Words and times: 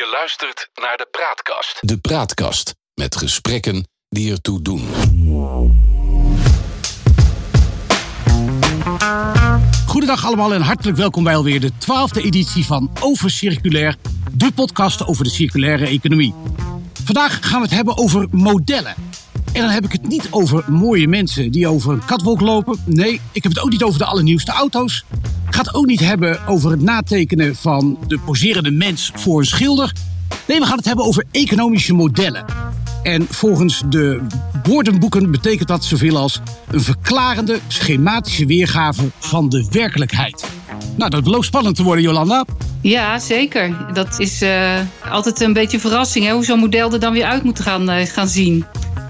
Je 0.00 0.10
luistert 0.12 0.68
naar 0.74 0.96
de 0.96 1.08
Praatkast. 1.10 1.78
De 1.80 1.98
Praatkast 1.98 2.74
met 2.94 3.16
gesprekken 3.16 3.88
die 4.08 4.32
ertoe 4.32 4.62
doen. 4.62 4.88
Goedendag 9.86 10.24
allemaal 10.24 10.54
en 10.54 10.60
hartelijk 10.60 10.96
welkom 10.96 11.24
bij 11.24 11.36
alweer 11.36 11.60
de 11.60 11.72
twaalfde 11.78 12.22
editie 12.22 12.64
van 12.64 12.90
Over 13.00 13.30
Circulair, 13.30 13.96
de 14.32 14.52
podcast 14.52 15.06
over 15.06 15.24
de 15.24 15.30
circulaire 15.30 15.86
economie. 15.86 16.34
Vandaag 17.04 17.48
gaan 17.48 17.60
we 17.60 17.66
het 17.66 17.76
hebben 17.76 17.98
over 17.98 18.26
modellen. 18.30 18.94
En 19.52 19.60
dan 19.60 19.70
heb 19.70 19.84
ik 19.84 19.92
het 19.92 20.06
niet 20.06 20.28
over 20.30 20.64
mooie 20.72 21.08
mensen 21.08 21.50
die 21.50 21.68
over 21.68 21.92
een 21.92 22.04
katwolk 22.04 22.40
lopen. 22.40 22.82
Nee, 22.86 23.20
ik 23.32 23.42
heb 23.42 23.52
het 23.52 23.62
ook 23.62 23.70
niet 23.70 23.82
over 23.82 23.98
de 23.98 24.04
allernieuwste 24.04 24.52
auto's. 24.52 25.04
Ik 25.50 25.56
ga 25.56 25.62
het 25.62 25.74
ook 25.74 25.86
niet 25.86 26.00
hebben 26.00 26.46
over 26.46 26.70
het 26.70 26.82
natekenen 26.82 27.56
van 27.56 27.98
de 28.06 28.18
poserende 28.18 28.70
mens 28.70 29.10
voor 29.14 29.38
een 29.38 29.46
schilder. 29.46 29.92
Nee, 30.46 30.58
we 30.58 30.66
gaan 30.66 30.76
het 30.76 30.86
hebben 30.86 31.04
over 31.04 31.24
economische 31.30 31.94
modellen. 31.94 32.44
En 33.02 33.26
volgens 33.30 33.82
de 33.88 34.20
woordenboeken 34.62 35.30
betekent 35.30 35.68
dat 35.68 35.84
zoveel 35.84 36.16
als 36.16 36.40
een 36.70 36.80
verklarende, 36.80 37.58
schematische 37.68 38.46
weergave 38.46 39.10
van 39.18 39.48
de 39.48 39.66
werkelijkheid. 39.70 40.44
Nou, 40.96 41.10
dat 41.10 41.24
belooft 41.24 41.46
spannend 41.46 41.76
te 41.76 41.82
worden, 41.82 42.04
Jolanda. 42.04 42.44
Ja, 42.80 43.18
zeker. 43.18 43.92
Dat 43.92 44.18
is 44.18 44.42
uh, 44.42 44.78
altijd 45.10 45.40
een 45.40 45.52
beetje 45.52 45.80
verrassing, 45.80 46.24
hè? 46.24 46.32
hoe 46.32 46.44
zo'n 46.44 46.58
model 46.58 46.92
er 46.92 47.00
dan 47.00 47.12
weer 47.12 47.24
uit 47.24 47.42
moet 47.42 47.60
gaan, 47.60 47.90
uh, 47.90 48.06
gaan 48.06 48.28
zien. 48.28 48.64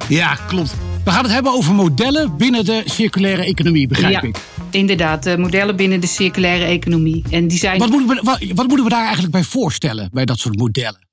Ja, 0.08 0.34
klopt. 0.46 0.74
We 1.04 1.10
gaan 1.10 1.24
het 1.24 1.32
hebben 1.32 1.52
over 1.52 1.74
modellen 1.74 2.36
binnen 2.36 2.64
de 2.64 2.82
circulaire 2.84 3.44
economie, 3.44 3.88
begrijp 3.88 4.12
ja, 4.12 4.22
ik. 4.22 4.36
Inderdaad, 4.70 5.26
uh, 5.26 5.36
modellen 5.36 5.76
binnen 5.76 6.00
de 6.00 6.06
circulaire 6.06 6.64
economie. 6.64 7.24
En 7.30 7.48
die 7.48 7.58
zijn... 7.58 7.78
wat, 7.78 7.90
moeten 7.90 8.08
we, 8.08 8.22
wat, 8.22 8.38
wat 8.54 8.66
moeten 8.66 8.84
we 8.84 8.90
daar 8.90 9.02
eigenlijk 9.02 9.32
bij 9.32 9.42
voorstellen, 9.42 10.08
bij 10.12 10.24
dat 10.24 10.38
soort 10.38 10.58
modellen? 10.58 11.08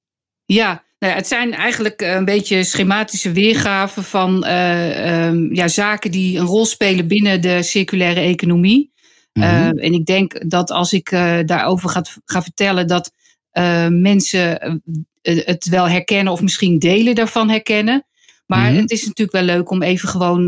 Ja, 0.45 0.83
nou, 0.99 1.13
het 1.13 1.27
zijn 1.27 1.53
eigenlijk 1.53 2.01
een 2.01 2.25
beetje 2.25 2.63
schematische 2.63 3.31
weergaven 3.31 4.03
van 4.03 4.45
uh, 4.47 5.25
um, 5.25 5.55
ja, 5.55 5.67
zaken 5.67 6.11
die 6.11 6.39
een 6.39 6.45
rol 6.45 6.65
spelen 6.65 7.07
binnen 7.07 7.41
de 7.41 7.63
circulaire 7.63 8.19
economie. 8.19 8.91
Mm 9.33 9.43
-hmm. 9.43 9.51
uh, 9.51 9.85
en 9.85 9.93
ik 9.93 10.05
denk 10.05 10.49
dat 10.49 10.71
als 10.71 10.93
ik 10.93 11.11
uh, 11.11 11.37
daarover 11.45 11.89
ga, 11.89 12.01
ga, 12.25 12.41
vertellen, 12.41 12.87
dat 12.87 13.11
mensen 13.89 14.81
het 15.21 15.67
wel 15.69 15.89
herkennen 15.89 16.33
of 16.33 16.41
misschien 16.41 16.79
delen 16.79 17.15
daarvan 17.15 17.49
herkennen. 17.49 18.05
Maar 18.47 18.67
mm 18.67 18.73
-hmm. 18.73 18.81
het 18.81 18.91
is 18.91 19.05
natuurlijk 19.05 19.37
wel 19.37 19.55
leuk 19.55 19.69
om 19.69 19.83
even 19.83 20.09
gewoon 20.09 20.47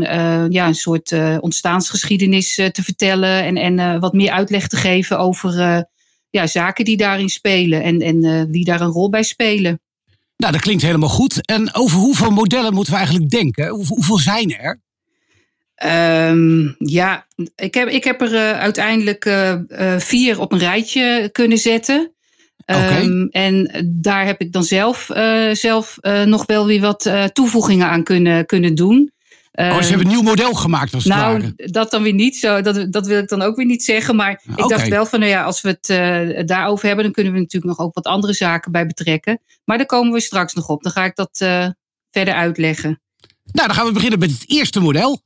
ja, 0.50 0.66
een 0.66 0.74
soort 0.74 1.14
ontstaansgeschiedenis 1.40 2.54
te 2.54 2.82
vertellen 2.82 3.44
en, 3.44 3.56
en 3.56 4.00
wat 4.00 4.12
meer 4.12 4.30
uitleg 4.30 4.68
te 4.68 4.76
geven 4.76 5.18
over 5.18 5.84
ja, 6.30 6.46
zaken 6.46 6.84
die 6.84 6.96
daarin 6.96 7.28
spelen 7.28 7.82
en, 7.82 8.00
en 8.00 8.50
wie 8.50 8.64
daar 8.64 8.80
een 8.80 8.90
rol 8.90 9.10
bij 9.10 9.22
spelen. 9.22 9.80
Nou, 10.36 10.52
dat 10.52 10.60
klinkt 10.60 10.82
helemaal 10.82 11.08
goed. 11.08 11.46
En 11.46 11.74
over 11.74 11.98
hoeveel 11.98 12.30
modellen 12.30 12.74
moeten 12.74 12.92
we 12.92 12.98
eigenlijk 12.98 13.30
denken? 13.30 13.68
Hoeveel, 13.68 13.96
hoeveel 13.96 14.18
zijn 14.18 14.56
er? 14.58 14.80
Um, 16.30 16.74
ja, 16.78 17.26
ik 17.54 17.74
heb, 17.74 17.88
ik 17.88 18.04
heb 18.04 18.20
er 18.20 18.54
uiteindelijk 18.54 19.30
vier 19.98 20.40
op 20.40 20.52
een 20.52 20.58
rijtje 20.58 21.28
kunnen 21.32 21.58
zetten. 21.58 22.12
Okay. 22.74 23.02
Um, 23.02 23.28
en 23.28 23.86
daar 24.00 24.26
heb 24.26 24.40
ik 24.40 24.52
dan 24.52 24.64
zelf, 24.64 25.10
zelf 25.52 25.98
nog 26.24 26.46
wel 26.46 26.66
weer 26.66 26.80
wat 26.80 27.12
toevoegingen 27.32 27.88
aan 27.88 28.02
kunnen, 28.02 28.46
kunnen 28.46 28.74
doen. 28.74 29.12
Oh, 29.52 29.80
ze 29.80 29.88
hebben 29.88 30.06
een 30.06 30.12
nieuw 30.12 30.22
model 30.22 30.54
gemaakt 30.54 30.94
als 30.94 31.04
het 31.04 31.12
nou, 31.12 31.38
ware. 31.38 31.52
dat 31.56 31.90
dan 31.90 32.02
weer 32.02 32.12
niet 32.12 32.36
zo. 32.36 32.60
Dat, 32.60 32.92
dat 32.92 33.06
wil 33.06 33.18
ik 33.18 33.28
dan 33.28 33.42
ook 33.42 33.56
weer 33.56 33.66
niet 33.66 33.84
zeggen. 33.84 34.16
Maar 34.16 34.30
ik 34.30 34.58
Oké. 34.58 34.68
dacht 34.68 34.88
wel 34.88 35.06
van, 35.06 35.18
nou 35.18 35.30
ja, 35.30 35.42
als 35.42 35.60
we 35.60 35.68
het 35.68 35.88
uh, 35.88 36.46
daarover 36.46 36.86
hebben, 36.86 37.04
dan 37.04 37.12
kunnen 37.12 37.32
we 37.32 37.38
natuurlijk 37.38 37.78
nog 37.78 37.86
ook 37.86 37.94
wat 37.94 38.04
andere 38.04 38.32
zaken 38.32 38.72
bij 38.72 38.86
betrekken. 38.86 39.40
Maar 39.64 39.76
daar 39.76 39.86
komen 39.86 40.12
we 40.12 40.20
straks 40.20 40.54
nog 40.54 40.68
op. 40.68 40.82
Dan 40.82 40.92
ga 40.92 41.04
ik 41.04 41.16
dat 41.16 41.40
uh, 41.42 41.68
verder 42.10 42.34
uitleggen. 42.34 43.00
Nou, 43.52 43.66
dan 43.66 43.76
gaan 43.76 43.86
we 43.86 43.92
beginnen 43.92 44.18
met 44.18 44.30
het 44.30 44.44
eerste 44.46 44.80
model. 44.80 45.22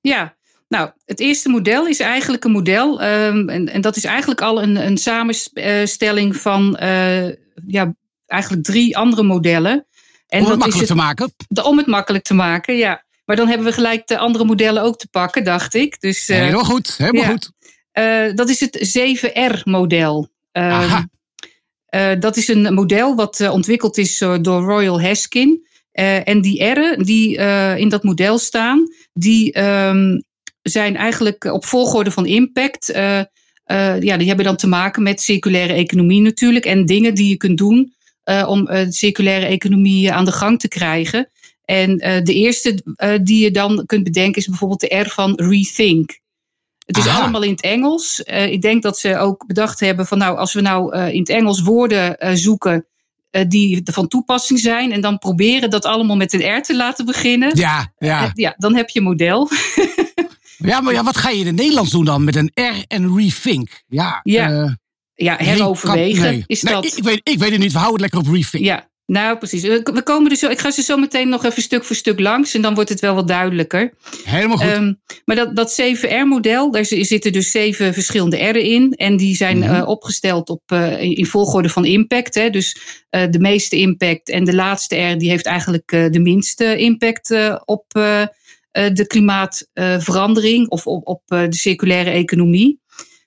Ja, 0.00 0.34
nou, 0.72 0.90
het 1.04 1.20
eerste 1.20 1.48
model 1.48 1.86
is 1.86 2.00
eigenlijk 2.00 2.44
een 2.44 2.50
model. 2.50 3.02
Um, 3.02 3.48
en, 3.48 3.68
en 3.68 3.80
dat 3.80 3.96
is 3.96 4.04
eigenlijk 4.04 4.40
al 4.40 4.62
een, 4.62 4.76
een 4.76 4.98
samenstelling 4.98 6.36
van 6.36 6.78
uh, 6.82 7.28
ja, 7.66 7.94
eigenlijk 8.26 8.64
drie 8.64 8.96
andere 8.96 9.22
modellen. 9.22 9.86
En 10.28 10.38
Om 10.38 10.38
het 10.38 10.48
dat 10.48 10.48
makkelijk 10.48 10.74
is 10.74 10.78
het, 10.78 10.88
te 10.88 10.94
maken. 10.94 11.34
De, 11.48 11.64
om 11.64 11.76
het 11.76 11.86
makkelijk 11.86 12.24
te 12.24 12.34
maken, 12.34 12.76
ja. 12.76 13.04
Maar 13.24 13.36
dan 13.36 13.48
hebben 13.48 13.66
we 13.66 13.72
gelijk 13.72 14.06
de 14.06 14.18
andere 14.18 14.44
modellen 14.44 14.82
ook 14.82 14.98
te 14.98 15.08
pakken, 15.08 15.44
dacht 15.44 15.74
ik. 15.74 16.00
Dus, 16.00 16.28
uh, 16.28 16.36
helemaal 16.36 16.64
goed, 16.64 16.96
helemaal 16.96 17.22
ja. 17.22 17.28
goed. 17.28 17.50
Uh, 17.98 18.34
dat 18.34 18.48
is 18.48 18.60
het 18.60 18.98
7R-model. 18.98 20.28
Aha. 20.52 21.08
Uh, 21.94 22.10
dat 22.20 22.36
is 22.36 22.48
een 22.48 22.74
model 22.74 23.14
wat 23.14 23.48
ontwikkeld 23.48 23.98
is 23.98 24.18
door 24.18 24.62
Royal 24.62 25.02
Haskin. 25.02 25.66
en 26.24 26.40
die 26.40 26.64
R'en 26.64 27.02
die 27.02 27.36
in 27.76 27.88
dat 27.88 28.02
model 28.02 28.38
staan, 28.38 28.88
die 29.12 29.62
um, 29.62 30.22
zijn 30.62 30.96
eigenlijk 30.96 31.44
op 31.44 31.64
volgorde 31.64 32.10
van 32.10 32.26
impact. 32.26 32.86
ja, 32.86 34.16
die 34.16 34.26
hebben 34.26 34.44
dan 34.44 34.56
te 34.56 34.66
maken 34.66 35.02
met 35.02 35.20
circulaire 35.20 35.72
economie 35.72 36.20
natuurlijk. 36.20 36.64
En 36.64 36.86
dingen 36.86 37.14
die 37.14 37.28
je 37.28 37.36
kunt 37.36 37.58
doen 37.58 37.94
om 38.46 38.64
de 38.64 38.86
circulaire 38.88 39.46
economie 39.46 40.12
aan 40.12 40.24
de 40.24 40.32
gang 40.32 40.60
te 40.60 40.68
krijgen. 40.68 41.28
En 41.64 41.96
de 41.96 42.34
eerste 42.34 42.82
die 43.22 43.42
je 43.42 43.50
dan 43.50 43.86
kunt 43.86 44.04
bedenken 44.04 44.40
is 44.40 44.46
bijvoorbeeld 44.46 44.80
de 44.80 44.98
R 44.98 45.08
van 45.08 45.32
rethink. 45.36 46.20
Het 46.86 46.96
is 46.96 47.06
Aha. 47.06 47.20
allemaal 47.20 47.42
in 47.42 47.50
het 47.50 47.60
Engels. 47.60 48.20
Ik 48.26 48.62
denk 48.62 48.82
dat 48.82 48.98
ze 48.98 49.18
ook 49.18 49.46
bedacht 49.46 49.80
hebben 49.80 50.06
van 50.06 50.18
nou, 50.18 50.38
als 50.38 50.52
we 50.52 50.60
nou 50.60 50.96
in 50.96 51.20
het 51.20 51.28
Engels 51.28 51.60
woorden 51.62 52.16
zoeken 52.38 52.86
die 53.48 53.80
van 53.84 54.08
toepassing 54.08 54.58
zijn 54.58 54.92
en 54.92 55.00
dan 55.00 55.18
proberen 55.18 55.70
dat 55.70 55.84
allemaal 55.84 56.16
met 56.16 56.32
een 56.32 56.56
R 56.56 56.62
te 56.62 56.76
laten 56.76 57.04
beginnen. 57.04 57.56
Ja, 57.56 57.92
ja. 57.98 58.30
ja 58.34 58.54
dan 58.56 58.74
heb 58.74 58.88
je 58.88 59.00
model. 59.00 59.48
ja, 60.62 60.80
maar 60.80 60.92
ja, 60.92 61.02
wat 61.02 61.16
ga 61.16 61.30
je 61.30 61.38
in 61.38 61.46
het 61.46 61.56
Nederlands 61.56 61.90
doen 61.90 62.04
dan 62.04 62.24
met 62.24 62.36
een 62.36 62.50
R 62.54 62.84
en 62.88 63.16
rethink? 63.16 63.82
Ja, 63.86 64.20
ja. 64.22 64.76
ja 65.14 65.36
heroverwegen 65.36 66.22
nee. 66.22 66.44
is 66.46 66.62
nee, 66.62 66.74
dat. 66.74 66.96
Ik 66.96 67.04
weet, 67.04 67.20
ik 67.22 67.38
weet 67.38 67.50
het 67.50 67.60
niet, 67.60 67.72
we 67.72 67.78
houden 67.78 68.02
het 68.02 68.12
lekker 68.12 68.30
op 68.30 68.36
rethink. 68.36 68.64
Ja, 68.64 68.90
nou, 69.06 69.38
precies. 69.38 69.62
We 69.62 70.02
komen 70.04 70.30
er 70.30 70.36
zo, 70.36 70.48
ik 70.48 70.58
ga 70.58 70.70
ze 70.70 70.82
zo 70.82 70.96
meteen 70.96 71.28
nog 71.28 71.44
even 71.44 71.62
stuk 71.62 71.84
voor 71.84 71.96
stuk 71.96 72.20
langs 72.20 72.54
en 72.54 72.62
dan 72.62 72.74
wordt 72.74 72.90
het 72.90 73.00
wel 73.00 73.14
wat 73.14 73.28
duidelijker. 73.28 73.94
Helemaal 74.24 74.56
goed. 74.56 74.66
Um, 74.66 75.00
maar 75.24 75.36
dat, 75.36 75.56
dat 75.56 75.82
7R-model, 75.82 76.70
daar 76.70 76.84
zitten 76.84 77.32
dus 77.32 77.50
zeven 77.50 77.94
verschillende 77.94 78.36
R'en 78.36 78.64
in. 78.64 78.92
En 78.92 79.16
die 79.16 79.36
zijn 79.36 79.58
Mhm. 79.58 79.66
mm 79.66 79.72
-hmm. 79.72 79.82
uh, 79.82 79.88
opgesteld 79.88 80.48
op, 80.48 80.62
uh, 80.72 81.02
in 81.02 81.26
volgorde 81.26 81.68
van 81.68 81.84
impact. 81.84 82.34
Hè. 82.34 82.50
Dus 82.50 82.76
uh, 83.10 83.22
de 83.30 83.38
meeste 83.38 83.76
impact 83.76 84.28
en 84.28 84.44
de 84.44 84.54
laatste 84.54 84.96
R 84.96 85.18
die 85.18 85.30
heeft 85.30 85.46
eigenlijk 85.46 85.88
de 85.88 86.20
minste 86.20 86.76
impact 86.76 87.34
op 87.64 87.84
de 88.72 89.04
klimaatverandering 89.06 90.68
of 90.68 90.86
op, 90.86 91.06
op 91.06 91.22
de 91.26 91.54
circulaire 91.54 92.10
economie. 92.10 92.80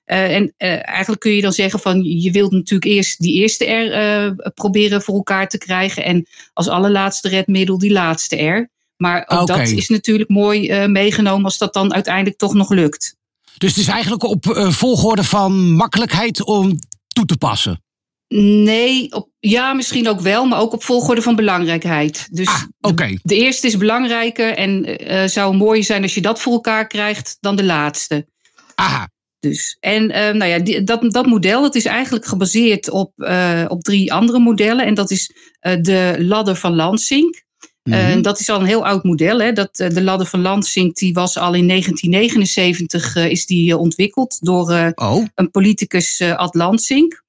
Uh, 0.06 0.36
en 0.36 0.44
uh, 0.44 0.88
eigenlijk 0.88 1.22
kun 1.22 1.32
je 1.32 1.42
dan 1.42 1.54
zeggen 1.54 1.80
van 1.80 2.04
je 2.04 2.32
wilt 2.32 2.52
natuurlijk 2.52 2.92
eerst 2.92 3.20
die 3.20 3.34
eerste 3.34 3.66
R 3.66 3.86
uh, 3.86 4.52
proberen 4.54 5.02
voor 5.02 5.16
elkaar 5.16 5.48
te 5.50 5.58
krijgen. 5.58 6.04
En 6.04 6.28
als 6.54 6.68
allerlaatste 6.68 7.30
redmiddel 7.30 7.78
die 7.78 7.92
laatste 7.92 8.36
R. 8.36 8.70
Maar 8.98 9.26
ook 9.28 9.42
okay. 9.42 9.58
dat 9.58 9.68
is 9.68 9.90
natuurlijk 9.90 10.30
mooi 10.30 10.88
meegenomen 10.88 11.46
als 11.46 11.58
dat 11.58 11.74
dan 11.74 11.94
uiteindelijk 11.94 12.38
toch 12.38 12.54
nog 12.54 12.70
lukt. 12.70 13.16
Dus 13.58 13.70
het 13.70 13.80
is 13.80 13.88
eigenlijk 13.88 14.24
op 14.24 14.46
volgorde 14.70 15.24
van 15.24 15.72
makkelijkheid 15.72 16.44
om 16.44 16.80
toe 17.08 17.26
te 17.26 17.38
passen. 17.38 17.84
Nee, 18.28 19.12
op, 19.12 19.30
ja, 19.40 19.74
misschien 19.74 20.08
ook 20.08 20.20
wel, 20.20 20.46
maar 20.46 20.60
ook 20.60 20.74
op 20.74 20.84
volgorde 20.84 21.22
van 21.22 21.36
belangrijkheid. 21.36 22.28
Dus 22.32 22.48
ah, 22.48 22.64
okay. 22.82 23.12
de, 23.12 23.20
de, 23.24 23.36
eerste 23.36 23.68
is 23.68 23.78
belangrijker 23.78 24.54
en 24.54 25.00
zou 25.30 25.56
mooi 25.56 25.84
zijn 25.84 26.02
als 26.02 26.14
je 26.14 26.22
dat 26.22 26.42
voor 26.42 26.54
elkaar 26.54 26.88
krijgt 26.88 27.38
dan 27.40 27.56
de 27.56 27.64
laatste. 27.64 28.28
Aha. 28.76 29.10
Dus. 29.50 29.78
En 29.80 30.04
uh, 30.04 30.18
nou 30.18 30.46
ja, 30.46 30.60
die, 30.60 30.84
dat, 30.84 31.12
dat 31.12 31.26
model 31.26 31.62
dat 31.62 31.76
is 31.76 31.86
eigenlijk 31.86 32.26
gebaseerd 32.26 32.90
op, 32.90 33.12
uh, 33.16 33.66
op 33.68 33.84
drie 33.84 34.14
andere 34.14 34.40
modellen. 34.40 34.86
En 34.86 34.94
dat 34.94 35.12
is 35.12 35.32
de 35.60 36.16
ladder 36.20 36.56
van 36.56 36.76
Lansing. 36.76 37.44
Mm 37.84 37.94
-hmm. 37.94 38.22
dat 38.22 38.40
is 38.40 38.50
al 38.50 38.60
een 38.60 38.66
heel 38.66 38.86
oud 38.86 39.04
model. 39.04 39.40
Hè? 39.40 39.52
Dat, 39.52 39.76
de 39.76 40.04
ladder 40.04 40.28
van 40.28 40.42
Lansing 40.42 40.96
die 40.96 41.14
was 41.14 41.38
al 41.38 41.54
in 41.54 41.68
1979 41.68 43.16
is 43.16 43.46
die 43.46 43.78
ontwikkeld 43.78 44.38
door 44.46 44.92
oh. 44.96 45.26
een 45.36 45.52
politicus 45.52 46.22
Ad 46.22 46.56
Lansing. 46.56 47.24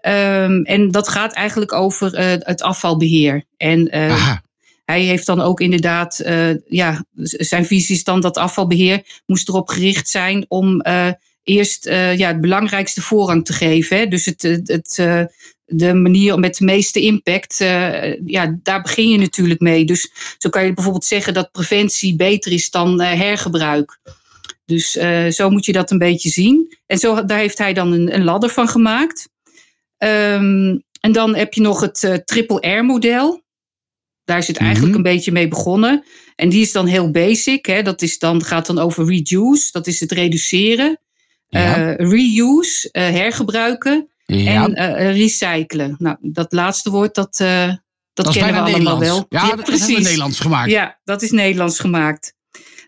Um, 0.00 0.64
en 0.64 0.90
dat 0.90 1.08
gaat 1.08 1.32
eigenlijk 1.32 1.72
over 1.72 2.18
het 2.44 2.62
afvalbeheer. 2.62 3.44
En 3.56 3.90
hij 4.84 5.02
heeft 5.02 5.26
dan 5.26 5.40
ook 5.40 5.60
inderdaad, 5.60 6.22
ja, 6.66 7.04
zijn 7.22 7.66
visie 7.66 7.94
is 7.94 8.04
dan 8.04 8.20
dat 8.20 8.36
afvalbeheer 8.36 9.22
moest 9.26 9.48
erop 9.48 9.68
gericht 9.68 10.08
zijn 10.08 10.44
om 10.48 10.82
eerst 11.48 11.86
uh, 11.86 12.16
ja, 12.16 12.28
het 12.28 12.40
belangrijkste 12.40 13.02
voorrang 13.02 13.44
te 13.44 13.52
geven. 13.52 13.96
Hè? 13.96 14.06
Dus 14.06 14.24
het, 14.24 14.42
het, 14.42 14.68
het 14.68 15.02
de 15.64 15.94
manier 15.94 16.38
met 16.38 16.56
de 16.56 16.64
meeste 16.64 17.00
impact, 17.00 17.60
uh, 17.60 18.26
ja, 18.26 18.58
daar 18.62 18.82
begin 18.82 19.08
je 19.08 19.18
natuurlijk 19.18 19.60
mee. 19.60 19.84
Dus 19.84 20.12
zo 20.38 20.48
kan 20.48 20.64
je 20.64 20.74
bijvoorbeeld 20.74 21.04
zeggen 21.04 21.34
dat 21.34 21.52
preventie 21.52 22.16
beter 22.16 22.52
is 22.52 22.70
dan 22.70 23.00
hergebruik. 23.00 23.98
Dus 24.64 24.90
zo 25.36 25.50
moet 25.50 25.64
je 25.64 25.72
dat 25.72 25.90
een 25.90 25.98
beetje 25.98 26.30
zien. 26.30 26.76
En 26.86 26.98
zo, 26.98 27.24
daar 27.24 27.38
heeft 27.38 27.58
hij 27.58 27.72
dan 27.72 27.92
een, 27.92 28.14
een 28.14 28.24
ladder 28.24 28.50
van 28.50 28.68
gemaakt. 28.68 29.28
Um, 29.98 30.82
en 31.00 31.12
dan 31.12 31.34
heb 31.34 31.54
je 31.54 31.60
nog 31.60 31.80
het 31.80 32.22
triple 32.24 32.68
R-model. 32.76 33.42
Daar 34.24 34.38
is 34.38 34.46
het 34.46 34.56
eigenlijk 34.56 34.88
mhm. 34.88 34.96
een 34.96 35.12
beetje 35.12 35.32
mee 35.32 35.48
begonnen. 35.48 36.04
En 36.36 36.48
die 36.48 36.60
is 36.60 36.72
dan 36.72 36.86
heel 36.86 37.10
basic. 37.10 37.66
Hè? 37.66 37.82
Dat 37.82 38.02
is 38.02 38.18
dan, 38.18 38.44
gaat 38.44 38.66
dan 38.66 38.78
over 38.78 39.06
reduce, 39.06 39.72
dat 39.72 39.86
is 39.86 40.00
het 40.00 40.12
reduceren. 40.12 41.00
reuse, 41.96 42.88
hergebruiken. 42.92 44.08
En 44.26 44.74
recyclen. 45.12 45.96
Nou, 45.98 46.16
dat 46.20 46.52
laatste 46.52 46.90
woord, 46.90 47.14
dat, 47.14 47.36
dat, 48.12 48.32
kennen 48.32 48.64
we 48.64 48.70
allemaal 48.70 48.98
wel. 48.98 49.26
Ja, 49.28 49.48
dat 49.48 49.64
precies. 49.64 49.80
hebben 49.80 49.96
we 49.96 50.02
Nederlands 50.02 50.40
gemaakt. 50.40 50.70
Ja, 50.70 50.98
dat 51.04 51.22
is 51.22 51.30
Nederlands 51.30 51.78
gemaakt. 51.78 52.34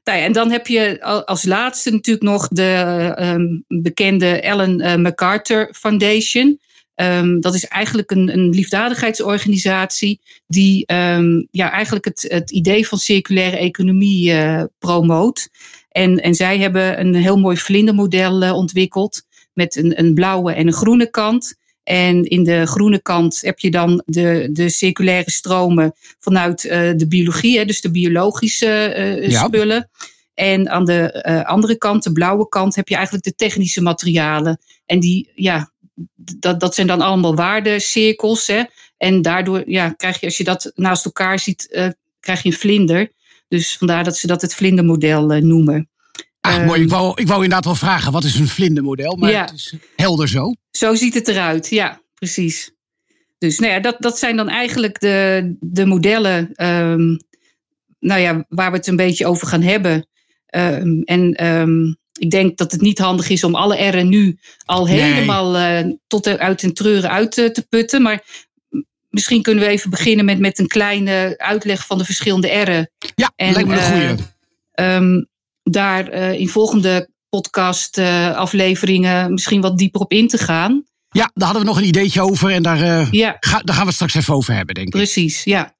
Nou 0.04 0.18
ja, 0.18 0.24
en 0.24 0.32
dan 0.32 0.50
heb 0.50 0.66
je 0.66 1.02
als 1.26 1.44
laatste 1.44 1.90
natuurlijk 1.90 2.24
nog 2.24 2.48
de 2.48 3.14
um, 3.20 3.64
bekende 3.68 4.40
Ellen 4.40 5.02
MacArthur 5.02 5.74
Foundation. 5.76 6.60
Um, 7.02 7.40
dat 7.40 7.54
is 7.54 7.64
eigenlijk 7.64 8.10
een, 8.10 8.32
een 8.32 8.48
liefdadigheidsorganisatie 8.48 10.20
die 10.46 10.92
um, 10.92 11.48
ja, 11.50 11.70
eigenlijk 11.70 12.04
het, 12.04 12.24
het 12.28 12.50
idee 12.50 12.86
van 12.86 12.98
circulaire 12.98 13.56
economie 13.56 14.32
uh, 14.32 14.62
promoot. 14.78 15.48
En, 15.88 16.22
en 16.22 16.34
zij 16.34 16.58
hebben 16.58 17.00
een 17.00 17.14
heel 17.14 17.38
mooi 17.38 17.56
vlindermodel 17.56 18.42
uh, 18.42 18.52
ontwikkeld 18.52 19.22
met 19.52 19.76
een, 19.76 19.98
een 19.98 20.14
blauwe 20.14 20.52
en 20.52 20.66
een 20.66 20.72
groene 20.72 21.10
kant. 21.10 21.54
En 21.82 22.24
in 22.24 22.44
de 22.44 22.66
groene 22.66 23.02
kant 23.02 23.40
heb 23.40 23.58
je 23.58 23.70
dan 23.70 24.02
de, 24.06 24.48
de 24.52 24.68
circulaire 24.68 25.30
stromen 25.30 25.92
vanuit 26.18 26.64
uh, 26.64 26.70
de 26.96 27.06
biologie, 27.08 27.58
hè, 27.58 27.64
dus 27.64 27.80
de 27.80 27.90
biologische 27.90 28.94
uh, 28.98 29.28
ja. 29.30 29.44
spullen. 29.44 29.90
En 30.34 30.70
aan 30.70 30.84
de 30.84 31.24
uh, 31.28 31.44
andere 31.44 31.78
kant, 31.78 32.02
de 32.02 32.12
blauwe 32.12 32.48
kant, 32.48 32.74
heb 32.74 32.88
je 32.88 32.94
eigenlijk 32.94 33.24
de 33.24 33.34
technische 33.34 33.82
materialen. 33.82 34.58
En 34.86 35.00
die, 35.00 35.30
ja, 35.34 35.72
dat, 36.14 36.60
dat 36.60 36.74
zijn 36.74 36.86
dan 36.86 37.00
allemaal 37.00 37.34
waardecirkels. 37.34 38.46
Hè. 38.46 38.62
En 38.96 39.22
daardoor 39.22 39.62
ja, 39.66 39.88
krijg 39.88 40.20
je, 40.20 40.26
als 40.26 40.36
je 40.36 40.44
dat 40.44 40.72
naast 40.74 41.04
elkaar 41.04 41.38
ziet, 41.38 41.92
krijg 42.20 42.42
je 42.42 42.48
een 42.48 42.54
vlinder. 42.54 43.12
Dus 43.48 43.76
vandaar 43.76 44.04
dat 44.04 44.16
ze 44.16 44.26
dat 44.26 44.42
het 44.42 44.54
vlindermodel 44.54 45.26
noemen. 45.26 45.88
Ach, 46.40 46.64
mooi. 46.64 46.82
Ik 46.82 46.90
ehm, 46.90 46.98
wou, 46.98 47.12
ik 47.14 47.26
wou 47.26 47.42
inderdaad 47.42 47.64
wel 47.64 47.74
vragen, 47.74 48.12
wat 48.12 48.24
is 48.24 48.38
een 48.38 48.48
vlindermodel? 48.48 49.16
Maar 49.16 49.30
ja. 49.30 49.44
het 49.44 49.52
is 49.52 49.74
helder 49.96 50.28
zo. 50.28 50.54
Zo 50.70 50.94
ziet 50.94 51.14
het 51.14 51.28
eruit, 51.28 51.68
ja, 51.68 52.00
precies. 52.14 52.70
Dus 53.38 53.58
nou 53.58 53.72
ja, 53.72 53.80
dat, 53.80 53.96
dat 53.98 54.18
zijn 54.18 54.36
dan 54.36 54.48
eigenlijk 54.48 55.00
de, 55.00 55.54
de 55.60 55.86
modellen 55.86 56.66
um, 56.66 57.18
nou 57.98 58.20
ja, 58.20 58.44
waar 58.48 58.70
we 58.70 58.76
het 58.76 58.86
een 58.86 58.96
beetje 58.96 59.26
over 59.26 59.46
gaan 59.46 59.62
hebben. 59.62 60.06
Um, 60.56 61.02
en 61.02 61.46
um, 61.46 61.96
ik 62.20 62.30
denk 62.30 62.58
dat 62.58 62.72
het 62.72 62.80
niet 62.80 62.98
handig 62.98 63.28
is 63.28 63.44
om 63.44 63.54
alle 63.54 63.90
R'en 63.90 64.08
nu 64.08 64.38
al 64.64 64.86
helemaal 64.86 65.56
uh, 65.56 65.92
tot 66.06 66.26
uit 66.26 66.62
en 66.62 66.74
treuren 66.74 67.10
uit 67.10 67.32
te, 67.32 67.50
te 67.50 67.66
putten. 67.68 68.02
Maar 68.02 68.24
misschien 69.08 69.42
kunnen 69.42 69.64
we 69.64 69.70
even 69.70 69.90
beginnen 69.90 70.24
met, 70.24 70.38
met 70.38 70.58
een 70.58 70.66
kleine 70.66 71.34
uitleg 71.36 71.86
van 71.86 71.98
de 71.98 72.04
verschillende 72.04 72.48
R'en. 72.48 72.90
Ja, 73.14 73.32
en, 73.36 73.52
lijkt 73.52 73.68
me 73.68 73.74
een 73.74 73.82
goede. 73.82 74.22
Uh, 74.80 75.22
daar 75.62 76.12
in 76.12 76.48
volgende 76.48 77.08
podcast 77.28 77.98
uh, 77.98 78.36
afleveringen 78.36 79.32
misschien 79.32 79.60
wat 79.60 79.78
dieper 79.78 80.00
op 80.00 80.12
in 80.12 80.28
te 80.28 80.38
gaan. 80.38 80.84
Ja, 81.10 81.30
daar 81.34 81.48
hadden 81.48 81.62
we 81.62 81.68
nog 81.68 81.78
een 81.78 81.88
ideetje 81.88 82.22
over 82.22 82.50
en 82.50 82.62
daar, 82.62 83.08
ja. 83.10 83.36
ga, 83.40 83.58
daar 83.58 83.74
gaan 83.74 83.82
we 83.82 83.86
het 83.86 83.94
straks 83.94 84.14
even 84.14 84.34
over 84.34 84.54
hebben, 84.54 84.74
denk 84.74 84.86
ik. 84.86 84.92
Precies, 84.92 85.44
ja. 85.44 85.74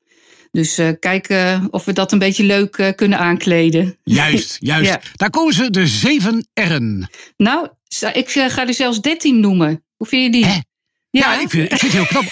Dus 0.51 0.79
uh, 0.79 0.91
kijken 1.01 1.69
of 1.71 1.85
we 1.85 1.93
dat 1.93 2.13
een 2.13 2.19
beetje 2.19 2.45
leuk 2.45 2.77
uh, 2.77 2.89
kunnen 2.95 3.19
aankleden. 3.19 3.99
Juist, 4.03 4.57
juist. 4.73 4.91
ja. 4.91 5.01
Daar 5.15 5.31
komen 5.31 5.55
ze, 5.55 5.71
de 5.71 5.87
zeven 5.87 6.49
R'en. 6.55 7.11
Nou, 7.37 7.69
ik 8.13 8.31
ga 8.31 8.67
er 8.67 8.75
zelfs 8.75 9.01
dertien 9.01 9.41
noemen. 9.41 9.85
Hoe 9.97 10.07
vind 10.07 10.25
je 10.25 10.43
die? 10.43 10.47
Ja, 10.47 10.63
ja 11.11 11.41
ik, 11.41 11.51
vind, 11.51 11.73
ik 11.73 11.79
vind 11.79 11.93
het 11.93 11.93
heel 11.93 12.07
knap. 12.07 12.25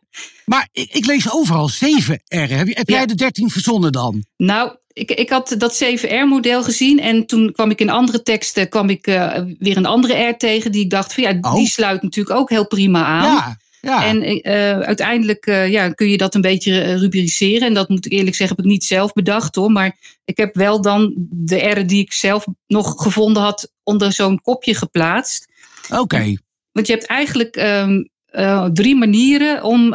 maar 0.52 0.68
ik, 0.72 0.90
ik, 0.92 1.06
lees 1.06 1.30
overal 1.30 1.68
zeven 1.68 2.22
R'en. 2.28 2.56
Heb, 2.56 2.76
heb 2.76 2.88
jij 2.88 3.06
de 3.06 3.14
dertien 3.14 3.50
verzonnen 3.50 3.92
dan? 3.92 4.24
Nou, 4.36 4.76
ik, 4.96 5.10
ik 5.10 5.30
had 5.30 5.54
dat 5.58 5.84
7R-model 5.84 6.62
gezien 6.62 7.00
en 7.00 7.26
toen 7.26 7.52
kwam 7.52 7.70
ik 7.70 7.80
in 7.80 7.90
andere 7.90 8.22
teksten 8.22 8.68
kwam 8.68 8.90
ik 8.90 9.06
uh, 9.06 9.38
weer 9.58 9.76
een 9.76 9.86
andere 9.86 10.28
R 10.28 10.36
tegen 10.36 10.72
die 10.72 10.84
ik 10.84 10.90
dacht 10.90 11.14
van 11.14 11.22
ja, 11.22 11.38
oh. 11.40 11.54
die 11.54 11.66
sluit 11.66 12.02
natuurlijk 12.02 12.38
ook 12.38 12.50
heel 12.50 12.66
prima 12.66 13.04
aan. 13.04 13.34
Ja, 13.34 13.56
ja. 13.86 14.06
En 14.06 14.48
uh, 14.48 14.80
uiteindelijk 14.80 15.46
uh, 15.46 15.68
ja, 15.68 15.90
kun 15.90 16.08
je 16.08 16.16
dat 16.16 16.34
een 16.34 16.40
beetje 16.40 16.94
rubriceren. 16.94 17.68
En 17.68 17.74
dat 17.74 17.88
moet 17.88 18.06
ik 18.06 18.12
eerlijk 18.12 18.36
zeggen, 18.36 18.56
heb 18.56 18.64
ik 18.64 18.72
niet 18.72 18.84
zelf 18.84 19.12
bedacht 19.12 19.54
hoor. 19.54 19.70
Maar 19.70 19.96
ik 20.24 20.36
heb 20.36 20.54
wel 20.54 20.80
dan 20.82 21.14
de 21.30 21.56
R 21.56 21.86
die 21.86 22.02
ik 22.02 22.12
zelf 22.12 22.46
nog 22.66 23.02
gevonden 23.02 23.42
had 23.42 23.72
onder 23.82 24.12
zo'n 24.12 24.40
kopje 24.40 24.74
geplaatst. 24.74 25.48
Oké. 25.90 26.36
Want 26.72 26.86
je 26.86 26.92
hebt 26.92 27.06
eigenlijk 27.06 27.56
um, 27.56 28.08
uh, 28.32 28.64
drie 28.64 28.96
manieren 28.96 29.62
om, 29.62 29.94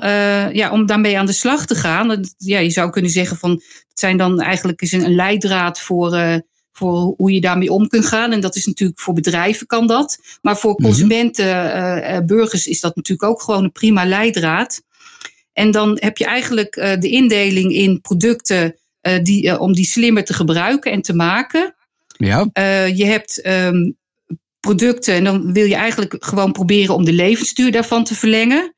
ja, 0.53 0.71
om 0.71 0.85
daarmee 0.85 1.19
aan 1.19 1.25
de 1.25 1.31
slag 1.31 1.65
te 1.65 1.75
gaan. 1.75 2.23
Ja, 2.37 2.59
je 2.59 2.69
zou 2.69 2.89
kunnen 2.89 3.11
zeggen 3.11 3.37
van 3.37 3.51
het 3.51 3.99
zijn 3.99 4.17
dan 4.17 4.41
eigenlijk 4.41 4.81
is 4.81 4.91
een, 4.91 5.15
leidraad 5.15 5.79
voor, 5.79 6.41
voor 6.81 7.13
hoe 7.17 7.31
je 7.31 7.41
daarmee 7.41 7.71
om 7.71 7.87
kunt 7.87 8.05
gaan. 8.05 8.31
En 8.31 8.39
dat 8.39 8.55
is 8.55 8.65
natuurlijk 8.65 8.99
voor 8.99 9.13
bedrijven 9.13 9.67
kan 9.67 9.87
dat. 9.87 10.17
Maar 10.41 10.57
voor 10.57 10.73
mhm. 10.73 10.83
consumenten, 10.83 12.25
burgers 12.25 12.67
is 12.67 12.79
dat 12.79 12.95
natuurlijk 12.95 13.29
ook 13.29 13.41
gewoon 13.41 13.63
een 13.63 13.71
prima 13.71 14.05
leidraad. 14.05 14.81
En 15.53 15.71
dan 15.71 15.97
heb 15.99 16.17
je 16.17 16.25
eigenlijk 16.25 16.73
de 16.99 17.09
indeling 17.09 17.73
in 17.73 18.01
producten 18.01 18.75
die, 19.21 19.59
om 19.59 19.73
die 19.73 19.85
slimmer 19.85 20.23
te 20.23 20.33
gebruiken 20.33 20.91
en 20.91 21.01
te 21.01 21.13
maken. 21.13 21.75
Ja. 22.17 22.49
je 22.85 23.05
hebt 23.05 23.47
um, 23.47 23.97
producten. 24.59 25.13
En 25.13 25.23
dan 25.23 25.53
wil 25.53 25.65
je 25.65 25.75
eigenlijk 25.75 26.15
gewoon 26.19 26.51
proberen 26.51 26.95
om 26.95 27.05
de 27.05 27.13
levensduur 27.13 27.71
daarvan 27.71 28.03
te 28.03 28.15
verlengen. 28.15 28.75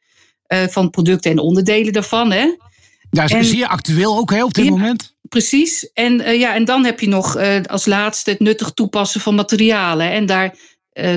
Van 0.70 0.90
producten 0.90 1.32
en 1.32 1.40
onderdelen 1.40 1.94
daarvan. 1.94 2.32
Hè. 2.32 2.56
Ja, 3.14 3.38
is 3.38 3.50
zeer 3.50 3.68
actueel 3.68 4.18
ook 4.18 4.32
heel 4.32 4.46
op 4.46 4.54
dit 4.54 4.70
moment. 4.70 5.16
Precies. 5.34 5.92
En, 5.94 6.20
uh, 6.20 6.40
ja, 6.40 6.56
en 6.56 6.66
dan 6.66 6.86
heb 6.86 7.00
je 7.00 7.08
nog 7.08 7.38
uh, 7.38 7.62
als 7.62 7.86
laatste 7.86 8.30
het 8.30 8.40
nuttig 8.40 8.72
toepassen 8.72 9.22
van 9.22 9.36
materialen. 9.36 10.12
En 10.12 10.26
daar 10.26 10.56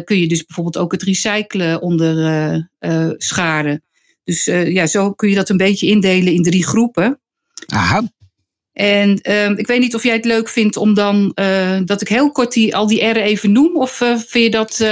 kun 0.05 0.19
je 0.19 0.29
dus 0.29 0.45
bijvoorbeeld 0.45 0.77
ook 0.77 0.93
het 0.93 1.03
recyclen 1.03 1.83
onder 1.83 2.71
scharen. 3.17 3.83
Dus 4.25 4.45
ja, 4.45 4.87
zo 4.87 5.13
kun 5.13 5.29
je 5.29 5.35
dat 5.35 5.49
een 5.49 5.57
beetje 5.57 5.87
indelen 5.87 6.33
in 6.33 6.43
drie 6.43 6.67
groepen. 6.67 7.21
Aha. 7.67 8.13
En 8.73 9.21
uh, 9.23 9.51
ik 9.51 9.67
weet 9.67 9.81
niet 9.81 9.95
of 9.95 10.03
jij 10.03 10.15
het 10.15 10.25
leuk 10.25 10.49
vindt 10.49 10.77
om 10.77 10.95
dan 10.95 11.33
dat 11.85 12.01
ik 12.01 12.09
heel 12.09 12.33
kort 12.33 12.53
die, 12.53 12.77
al 12.77 12.87
die 12.87 13.05
R'en 13.05 13.23
even 13.23 13.53
noem. 13.53 13.77
Of 13.77 13.93
vind 13.97 14.45
je 14.45 14.51
dat. 14.51 14.85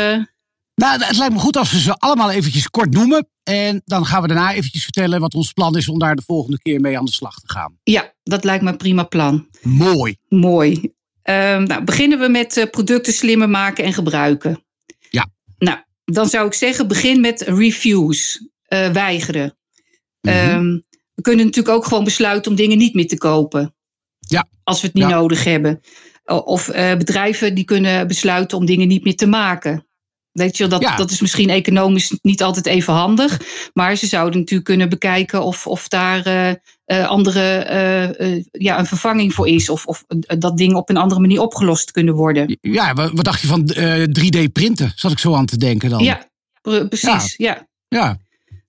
Nou, 0.74 1.02
het 1.02 1.16
lijkt 1.16 1.34
me 1.34 1.40
goed 1.40 1.56
als 1.56 1.72
we 1.72 1.80
ze 1.80 1.94
allemaal 1.94 2.30
eventjes 2.30 2.68
kort 2.68 2.92
noemen. 2.92 3.28
En 3.42 3.82
dan 3.84 4.06
gaan 4.06 4.22
we 4.22 4.28
daarna 4.28 4.52
eventjes 4.52 4.82
vertellen 4.82 5.20
wat 5.20 5.34
ons 5.34 5.52
plan 5.52 5.76
is 5.76 5.88
om 5.88 5.98
daar 5.98 6.16
de 6.16 6.22
volgende 6.26 6.58
keer 6.58 6.80
mee 6.80 6.98
aan 6.98 7.04
de 7.04 7.12
slag 7.12 7.40
te 7.40 7.52
gaan. 7.52 7.78
Ja, 7.82 8.12
dat 8.22 8.44
lijkt 8.44 8.64
me 8.64 8.70
een 8.70 8.76
prima 8.76 9.02
plan. 9.02 9.48
Mooi. 9.62 10.16
Mooi. 10.28 10.72
Uh, 11.24 11.58
nou, 11.58 11.84
beginnen 11.84 12.19
we 12.19 12.28
met 12.28 12.69
producten 12.70 13.12
slimmer 13.12 13.50
maken 13.50 13.84
en 13.84 13.93
gebruiken. 13.93 14.64
Ja. 15.10 15.26
Nou, 15.58 15.78
dan 16.04 16.28
zou 16.28 16.46
ik 16.46 16.54
zeggen, 16.54 16.88
begin 16.88 17.20
met 17.20 17.40
refuse, 17.40 18.50
weigeren. 18.93 19.56
Mm 20.20 20.32
-hmm. 20.32 20.84
We 21.14 21.22
kunnen 21.22 21.44
natuurlijk 21.44 21.74
ook 21.74 21.84
gewoon 21.84 22.04
besluiten 22.04 22.50
om 22.50 22.56
dingen 22.56 22.78
niet 22.78 22.94
meer 22.94 23.08
te 23.08 23.19
kopen. 23.19 23.74
Ja. 24.19 24.48
Als 24.62 24.81
we 24.81 24.86
het 24.86 24.96
niet 24.96 25.06
nodig 25.06 25.44
hebben. 25.44 25.81
Of 26.24 26.69
uh, 26.69 26.96
bedrijven 26.96 27.54
die 27.54 27.64
kunnen 27.64 28.06
besluiten 28.06 28.58
om 28.58 28.66
dingen 28.66 28.88
niet 28.88 29.04
meer 29.04 29.16
te 29.16 29.26
maken. 29.26 29.86
Weet 30.34 30.56
je, 30.56 30.67
dat, 30.67 30.82
ja. 30.82 30.96
dat 30.96 31.10
is 31.10 31.20
misschien 31.20 31.50
economisch 31.50 32.19
niet 32.22 32.43
altijd 32.43 32.67
even 32.67 32.94
handig. 32.94 33.41
Maar 33.72 33.96
ze 33.96 34.06
zouden 34.06 34.38
natuurlijk 34.38 34.69
kunnen 34.69 34.88
bekijken 34.88 35.43
of, 35.43 35.67
of 35.67 35.88
daar 35.88 36.26
uh, 36.26 36.50
uh, 36.86 37.08
andere, 37.08 38.46
ja, 38.53 38.79
een 38.79 38.86
vervanging 38.86 39.34
voor 39.34 39.48
is. 39.48 39.69
Of, 39.69 39.86
of 39.86 40.05
dat 40.38 40.56
dingen 40.56 40.76
op 40.76 40.91
een 40.91 40.96
andere 40.96 41.20
manier 41.20 41.41
opgelost 41.41 41.91
kunnen 41.91 42.14
worden. 42.14 42.58
Ja, 42.60 42.94
wat 42.94 43.24
dacht 43.24 43.41
je 43.41 43.46
van 43.46 43.70
3D-printen? 44.20 44.93
Zat 44.94 45.12
ik 45.12 45.19
zo 45.19 45.34
aan 45.34 45.46
te 45.46 45.56
denken 45.56 45.91
dan. 45.91 46.03
Ja, 46.03 46.29
precies. 46.62 47.34
Ja. 47.36 47.67
ja. 47.88 48.19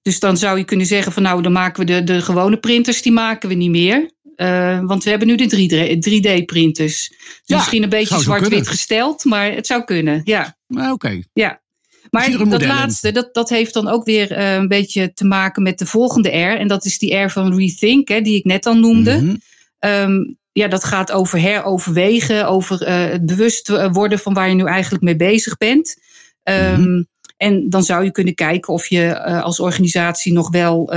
Dus 0.02 0.20
dan 0.20 0.38
zou 0.38 0.58
je 0.58 0.64
kunnen 0.64 0.86
zeggen 0.86 1.12
van 1.12 1.24
nou, 1.24 1.42
dan 1.42 1.52
maken 1.52 1.86
we 1.86 1.92
de, 1.92 2.04
de 2.04 2.22
gewone 2.22 2.58
printers, 2.58 3.02
die 3.02 3.12
maken 3.12 3.50
we 3.50 3.56
niet 3.56 3.70
meer. 3.70 4.14
Uh, 4.36 4.80
want 4.84 5.04
we 5.04 5.10
hebben 5.10 5.28
nu 5.28 5.36
de 5.36 6.00
3D-printers. 6.10 6.76
Dus 6.76 7.12
ja, 7.44 7.58
misschien 7.58 7.84
een 7.84 7.90
beetje 7.90 8.20
zwart-wit 8.20 8.68
gesteld, 8.68 9.24
maar 9.24 9.52
het 9.52 9.68
zou 9.68 9.84
kunnen. 9.84 10.22
Ja. 10.24 10.55
Oké. 10.68 10.92
Okay. 10.92 11.26
Ja. 11.34 11.64
Maar 12.12 12.32
dat 12.50 12.66
laatste, 12.66 13.12
dat, 13.12 13.34
dat 13.34 13.50
heeft 13.50 13.74
dan 13.74 13.88
ook 13.88 14.06
weer 14.06 14.32
uh, 14.32 14.54
een 14.54 14.68
beetje 14.68 15.14
te 15.14 15.26
maken 15.26 15.64
met 15.64 15.80
de 15.80 15.86
volgende 15.86 16.30
R. 16.30 16.58
En 16.58 16.68
dat 16.68 16.86
is 16.86 16.98
die 16.98 17.16
R 17.16 17.30
van 17.30 17.58
Rethink, 17.58 18.08
hè, 18.08 18.22
die 18.22 18.38
ik 18.38 18.44
net 18.44 18.66
al 18.66 18.78
noemde. 18.78 19.22
Mm 19.22 19.40
-hmm. 19.80 19.92
um, 19.92 20.38
ja, 20.52 20.68
dat 20.68 20.84
gaat 20.84 21.12
over 21.12 21.40
heroverwegen, 21.40 22.48
over 22.48 22.88
uh, 22.88 23.12
het 23.12 23.26
bewust 23.26 23.90
worden 23.92 24.20
van 24.20 24.34
waar 24.34 24.50
je 24.50 24.56
nu 24.56 24.66
eigenlijk 24.66 25.04
mee 25.04 25.16
bezig 25.16 25.58
bent. 25.58 25.98
Um, 26.44 26.56
mm 26.56 26.84
-hmm. 26.84 27.08
En 27.38 27.70
dan 27.70 27.84
zou 27.84 28.04
je 28.04 28.12
kunnen 28.12 28.36
kijken 28.36 28.74
of 28.74 28.88
je 28.88 29.24
uh, 29.28 29.44
als 29.44 29.60
organisatie 29.60 30.34
nog 30.34 30.50
wel, 30.50 30.96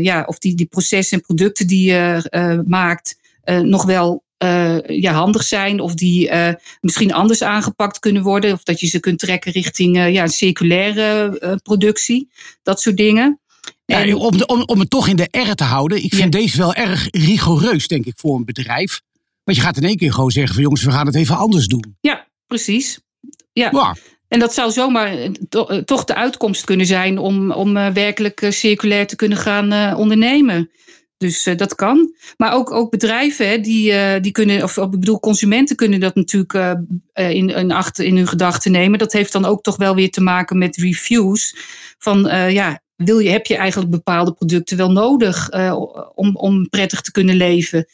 ja, 0.00 0.22
of 0.26 0.38
die, 0.38 0.54
die 0.54 0.66
processen 0.66 1.18
en 1.18 1.24
producten 1.24 1.66
die 1.66 1.90
je 1.90 2.62
maakt, 2.66 3.16
nog 3.62 3.84
wel 3.84 4.24
ja, 4.86 5.12
handig 5.12 5.42
zijn. 5.42 5.80
Of 5.80 5.94
die 5.94 6.30
misschien 6.80 7.12
anders 7.12 7.42
aangepakt 7.42 7.98
kunnen 7.98 8.22
worden. 8.22 8.52
Of 8.52 8.62
dat 8.62 8.80
je 8.80 8.86
ze 8.86 9.00
kunt 9.00 9.18
trekken 9.18 9.52
richting 9.52 9.96
ja, 9.96 10.22
een 10.22 10.28
circulaire 10.28 11.58
productie. 11.62 12.30
Dat 12.62 12.80
soort 12.80 12.96
dingen. 12.96 13.40
Ja, 13.84 14.14
om, 14.14 14.42
om, 14.46 14.62
om 14.62 14.80
het 14.80 14.90
toch 14.90 15.08
in 15.08 15.16
de 15.16 15.28
R 15.30 15.54
te 15.54 15.64
houden. 15.64 16.04
Ik 16.04 16.14
vind 16.14 16.32
deze 16.32 16.56
wel 16.56 16.74
erg 16.74 17.08
rigoureus, 17.10 17.88
denk 17.88 18.06
ik, 18.06 18.14
voor 18.16 18.36
een 18.36 18.44
bedrijf. 18.44 19.00
Want 19.44 19.56
je 19.56 19.62
gaat 19.62 19.76
in 19.76 19.84
één 19.84 19.96
keer 19.96 20.12
gewoon 20.12 20.30
zeggen 20.30 20.54
van 20.54 20.62
jongens, 20.62 20.82
we 20.82 20.90
gaan 20.90 21.06
het 21.06 21.14
even 21.14 21.36
anders 21.36 21.66
doen. 21.66 21.96
Ja, 22.00 22.26
precies. 22.46 23.00
Ja. 23.52 23.96
En 24.28 24.38
dat 24.38 24.54
zou 24.54 24.70
zomaar 24.70 25.06
eh, 25.06 25.30
eh, 25.50 25.78
toch 25.84 26.04
de 26.04 26.14
uitkomst 26.14 26.64
kunnen 26.64 26.86
zijn 26.86 27.18
om, 27.18 27.50
om 27.52 27.76
eh, 27.76 27.92
werkelijk 27.92 28.46
circulair 28.48 29.06
te 29.06 29.16
kunnen 29.16 29.38
gaan 29.38 29.96
ondernemen. 29.96 30.70
Dus 31.22 31.48
dat 31.56 31.74
kan. 31.74 32.14
Maar 32.36 32.54
ook, 32.54 32.70
ook 32.70 32.90
bedrijven, 32.90 33.48
hè, 33.48 33.60
die, 33.60 34.20
die 34.20 34.32
kunnen, 34.32 34.62
of 34.62 34.76
ik 34.76 34.90
bedoel, 34.90 35.20
consumenten 35.20 35.76
kunnen 35.76 36.00
dat 36.00 36.14
natuurlijk 36.14 36.78
in, 37.12 37.48
in, 37.48 37.72
achter, 37.72 38.04
in 38.04 38.16
hun 38.16 38.26
gedachten 38.26 38.72
nemen. 38.72 38.98
Dat 38.98 39.12
heeft 39.12 39.32
dan 39.32 39.44
ook 39.44 39.62
toch 39.62 39.76
wel 39.76 39.94
weer 39.94 40.10
te 40.10 40.20
maken 40.20 40.58
met 40.58 40.76
reviews. 40.76 41.56
Van 41.98 42.20
ja, 42.50 42.82
wil 42.96 43.18
je, 43.18 43.30
heb 43.30 43.46
je 43.46 43.56
eigenlijk 43.56 43.90
bepaalde 43.90 44.32
producten 44.32 44.76
wel 44.76 44.90
nodig 44.90 45.50
om, 46.14 46.36
om 46.36 46.68
prettig 46.68 47.00
te 47.00 47.12
kunnen 47.12 47.36
leven? 47.36 47.86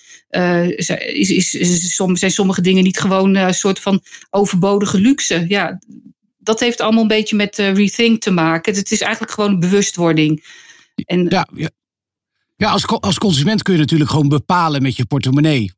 is, 0.67 0.91
is, 1.31 1.55
is, 1.55 1.97
zijn 2.13 2.31
sommige 2.31 2.61
dingen 2.61 2.83
niet 2.83 3.01
gewoon 3.01 3.35
een 3.35 3.55
soort 3.55 3.79
van 3.79 4.01
overbodige 4.31 5.01
luxe? 5.01 5.45
Ja, 5.49 5.79
dat 6.39 6.61
heeft 6.61 6.81
allemaal 6.81 7.03
een 7.03 7.09
beetje 7.09 7.37
met 7.37 7.57
rethink 7.57 8.21
te 8.21 8.31
maken. 8.31 8.75
Het 8.75 8.91
is 8.91 9.01
eigenlijk 9.01 9.33
gewoon 9.33 9.51
een 9.51 9.61
bewustwording. 9.61 10.45
En, 11.05 11.27
ja, 11.29 11.49
ja. 11.55 11.71
Ja 12.59 12.71
als, 12.71 12.87
als 12.87 13.19
consument 13.19 13.63
kun 13.63 13.75
je 13.75 13.81
natuurlijk 13.81 14.11
gewoon 14.11 14.29
bepalen 14.29 14.83
met 14.83 14.97
je 14.97 15.07
portemonnee. 15.07 15.73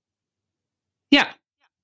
Ja, 1.08 1.36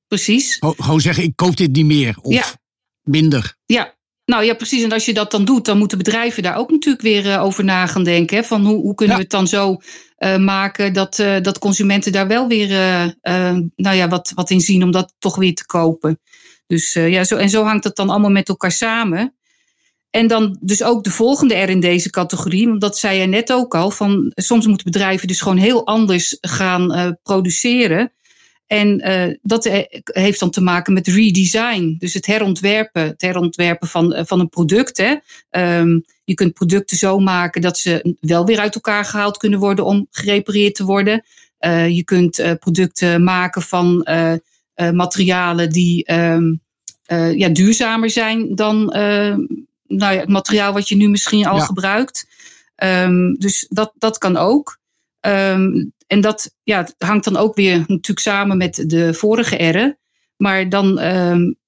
precies. 0.09 0.57
gewoon 0.61 1.01
zeggen, 1.01 1.25
ik 1.25 1.37
koop 1.37 1.57
dit 1.57 1.73
niet 1.73 1.87
meer 1.87 2.17
of 2.21 2.57
minder. 3.03 3.57
Ja, 3.67 3.95
nou 4.25 4.45
ja, 4.45 4.55
precies. 4.55 4.83
En 4.83 4.93
als 4.93 5.05
je 5.05 5.15
dat 5.15 5.31
dan 5.31 5.45
doet, 5.45 5.65
dan 5.65 5.79
moeten 5.79 5.99
bedrijven 5.99 6.43
daar 6.43 6.57
ook 6.57 6.71
natuurlijk 6.71 7.03
weer 7.03 7.27
uh, 7.27 7.43
over 7.43 7.65
na 7.65 7.87
gaan 7.87 8.05
denken. 8.05 8.37
Hè? 8.37 8.45
Van 8.45 8.65
hoe, 8.65 8.81
hoe 8.81 8.95
kunnen 8.95 9.17
we 9.17 9.23
het 9.23 9.31
dan 9.31 9.47
zo 9.47 9.77
uh, 10.19 10.37
maken 10.37 10.93
dat, 10.93 11.19
uh, 11.19 11.41
dat 11.41 11.59
consumenten 11.59 12.13
daar 12.13 12.27
wel 12.27 12.49
weer 12.49 12.69
nou 13.77 13.97
ja, 13.97 14.09
wat, 14.09 14.33
wat 14.35 14.51
in 14.51 14.61
zien 14.61 14.83
om 14.83 14.91
dat 14.91 15.15
toch 15.19 15.37
weer 15.37 15.55
te 15.55 15.67
kopen. 15.67 16.21
Dus 16.67 16.93
ja, 16.93 17.25
zo, 17.25 17.37
en 17.37 17.51
zo 17.51 17.65
hangt 17.65 17.85
het 17.85 17.97
dan 17.97 18.11
allemaal 18.11 18.31
met 18.31 18.49
elkaar 18.49 18.73
samen. 18.73 19.37
En 20.17 20.27
dan 20.27 20.57
dus 20.61 20.83
ook 20.83 21.05
de 21.05 21.11
volgende 21.11 21.55
R 21.55 21.69
in 21.69 21.81
deze 21.81 22.11
categorie, 22.11 22.69
want 22.69 22.81
dat 22.81 22.99
zei 22.99 23.21
je 23.21 23.27
net 23.27 23.53
ook 23.53 23.75
al, 23.75 23.91
van 23.91 24.33
soms 24.35 24.67
moeten 24.67 24.93
bedrijven 24.93 25.29
dus 25.29 25.41
gewoon 25.41 25.57
heel 25.57 25.87
anders 25.87 26.37
gaan 26.41 26.97
uh, 26.97 27.11
produceren. 27.23 28.13
En 28.67 29.09
uh, 29.09 29.35
dat 29.43 29.85
heeft 30.05 30.41
dan 30.41 30.51
te 30.51 30.61
maken 30.61 30.93
met 30.93 31.07
redesign, 31.07 31.97
dus 31.99 32.15
het 32.15 32.27
herontwerpen, 32.27 33.15
herontwerpen 33.17 33.89
van, 33.89 34.25
van 34.27 34.41
een 34.41 34.49
product. 34.49 34.97
Hè. 34.97 35.15
Um, 35.79 36.05
je 36.25 36.35
kunt 36.35 36.55
producten 36.55 36.97
zo 36.97 37.19
maken 37.19 37.61
dat 37.61 37.79
ze 37.79 38.17
wel 38.21 38.47
weer 38.47 38.59
uit 38.59 38.75
elkaar 38.75 39.05
gehaald 39.05 39.37
kunnen 39.37 39.59
worden 39.59 39.85
om 39.85 40.07
gerepareerd 40.11 40.75
te 40.75 40.85
worden. 40.85 41.25
Je 41.89 42.03
kunt 42.05 42.57
producten 42.59 43.25
maken 43.25 43.63
van 43.63 44.07
materialen 44.93 45.71
die 45.71 46.13
uh, 46.13 47.35
ja, 47.35 47.49
duurzamer 47.49 48.11
zijn 48.11 48.55
dan 48.55 48.97
uh, 48.97 49.37
nou 49.89 50.15
ja, 50.15 50.21
het 50.21 50.29
materiaal 50.29 50.73
wat 50.73 50.89
je 50.89 50.97
nu 50.97 51.09
misschien 51.09 51.47
al 51.47 51.57
ja. 51.57 51.65
gebruikt. 51.65 52.27
Um, 52.77 53.35
dus 53.39 53.67
dat, 53.69 53.93
dat 53.99 54.19
kan 54.19 54.37
ook. 54.37 54.79
Um, 55.21 55.93
en 56.07 56.21
dat 56.21 56.55
ja, 56.63 56.89
hangt 56.99 57.25
dan 57.25 57.37
ook 57.37 57.55
weer 57.55 57.79
natuurlijk 57.79 58.19
samen 58.19 58.57
met 58.57 58.85
de 58.87 59.15
vorige 59.15 59.57
R'en. 59.57 59.99
Maar 60.37 60.69
dan 60.69 60.95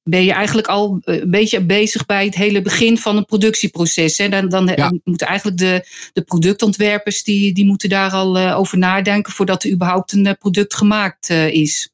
ben 0.02 0.24
je 0.24 0.32
eigenlijk 0.32 0.66
al 0.66 0.98
een 1.00 1.30
beetje 1.30 1.64
bezig 1.64 2.06
bij 2.06 2.24
het 2.24 2.34
hele 2.34 2.62
begin 2.62 2.98
van 2.98 3.16
een 3.16 3.24
productieproces. 3.24 4.18
Hè. 4.18 4.28
Dan, 4.28 4.48
dan 4.48 4.66
ja. 4.76 4.92
moeten 5.04 5.26
eigenlijk 5.26 5.58
de, 5.58 5.86
de 6.12 6.22
productontwerpers 6.22 7.22
die, 7.24 7.54
die 7.54 7.66
moeten 7.66 7.88
daar 7.88 8.10
al 8.10 8.38
over 8.38 8.78
nadenken 8.78 9.32
voordat 9.32 9.64
er 9.64 9.70
überhaupt 9.70 10.12
een 10.12 10.36
product 10.38 10.74
gemaakt 10.74 11.30
is. 11.30 11.90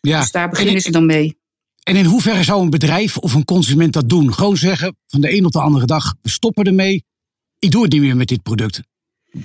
Ja. 0.00 0.20
Dus 0.20 0.30
daar 0.30 0.48
beginnen 0.48 0.80
ze 0.80 0.90
dan 0.90 1.06
mee. 1.06 1.36
En 1.84 1.96
in 1.96 2.04
hoeverre 2.04 2.42
zou 2.42 2.62
een 2.62 2.70
bedrijf 2.70 3.16
of 3.16 3.34
een 3.34 3.44
consument 3.44 3.92
dat 3.92 4.08
doen? 4.08 4.34
Gewoon 4.34 4.56
zeggen 4.56 4.96
van 5.06 5.20
de 5.20 5.36
een 5.36 5.44
op 5.44 5.52
de 5.52 5.60
andere 5.60 5.86
dag, 5.86 6.14
we 6.22 6.30
stoppen 6.30 6.64
ermee. 6.64 7.04
Ik 7.58 7.70
doe 7.70 7.82
het 7.82 7.92
niet 7.92 8.00
meer 8.00 8.16
met 8.16 8.28
dit 8.28 8.42
product. 8.42 8.80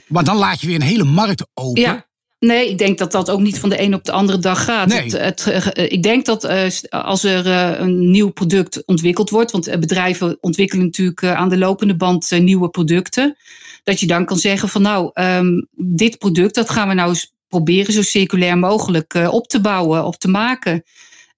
Maar 0.08 0.24
dan 0.24 0.38
laat 0.38 0.62
je 0.62 0.68
weer 0.68 0.76
een 0.76 0.82
hele 0.82 1.04
markt 1.04 1.48
open. 1.54 1.82
Ja. 1.82 2.08
Nee, 2.40 2.70
ik 2.70 2.78
denk 2.78 2.98
dat 2.98 3.12
dat 3.12 3.30
ook 3.30 3.40
niet 3.40 3.60
van 3.60 3.70
de 3.70 3.82
een 3.82 3.94
op 3.94 4.04
de 4.04 4.12
andere 4.12 4.38
dag 4.38 4.64
gaat. 4.64 4.88
Nee. 4.88 5.02
Het, 5.02 5.46
het, 5.46 5.74
eh, 5.74 5.92
ik 5.92 6.04
denk 6.04 6.26
dat 6.26 6.46
uh, 6.46 6.68
als 6.90 7.24
er 7.24 7.48
een 7.82 8.12
nieuw 8.12 8.30
product 8.30 8.86
ontwikkeld 8.86 9.30
wordt, 9.30 9.52
want 9.52 9.80
bedrijven 9.80 10.38
ontwikkelen 10.42 10.86
natuurlijk 10.86 11.24
aan 11.24 11.50
de 11.50 11.58
lopende 11.58 11.96
band 11.96 12.32
nieuwe 12.32 12.70
producten, 12.70 13.38
dat 13.84 14.00
je 14.00 14.08
dan 14.08 14.26
kan 14.26 14.38
zeggen 14.38 14.70
van 14.70 14.82
nou, 14.82 15.12
um, 15.14 15.68
dit 15.76 16.18
product, 16.18 16.56
dat 16.56 16.70
gaan 16.70 16.88
we 16.88 16.94
nou 16.94 17.10
eens 17.10 17.34
proberen 17.48 17.94
zo 17.94 18.02
circulair 18.02 18.58
mogelijk 18.58 19.14
op 19.30 19.48
te 19.48 19.62
bouwen 19.62 20.06
of 20.06 20.18
te 20.18 20.28
maken. 20.28 20.84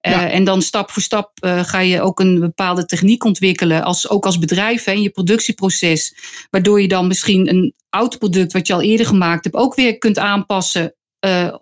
Uh, 0.06 0.12
ja. 0.12 0.30
En 0.30 0.44
dan 0.44 0.62
stap 0.62 0.90
voor 0.90 1.02
stap 1.02 1.30
uh, 1.44 1.64
ga 1.64 1.78
je 1.78 2.00
ook 2.00 2.20
een 2.20 2.40
bepaalde 2.40 2.84
techniek 2.84 3.24
ontwikkelen, 3.24 3.82
als, 3.82 4.08
ook 4.08 4.26
als 4.26 4.38
bedrijf 4.38 4.86
in 4.86 5.02
je 5.02 5.10
productieproces. 5.10 6.14
Waardoor 6.50 6.80
je 6.80 6.88
dan 6.88 7.06
misschien 7.06 7.48
een 7.48 7.74
oud 7.88 8.18
product 8.18 8.52
wat 8.52 8.66
je 8.66 8.72
al 8.72 8.82
eerder 8.82 9.06
gemaakt 9.06 9.44
hebt, 9.44 9.56
ook 9.56 9.74
weer 9.74 9.98
kunt 9.98 10.18
aanpassen 10.18 10.94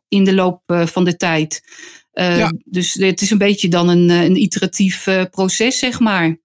in 0.09 0.25
de 0.25 0.35
loop 0.35 0.63
van 0.67 1.05
de 1.05 1.17
tijd. 1.17 1.63
Ja. 2.13 2.53
Dus 2.65 2.95
het 2.95 3.21
is 3.21 3.31
een 3.31 3.39
beetje 3.39 3.69
dan 3.69 3.89
een, 3.89 4.09
een 4.09 4.37
iteratief 4.37 5.09
proces, 5.31 5.79
zeg 5.79 6.01
maar. 6.01 6.39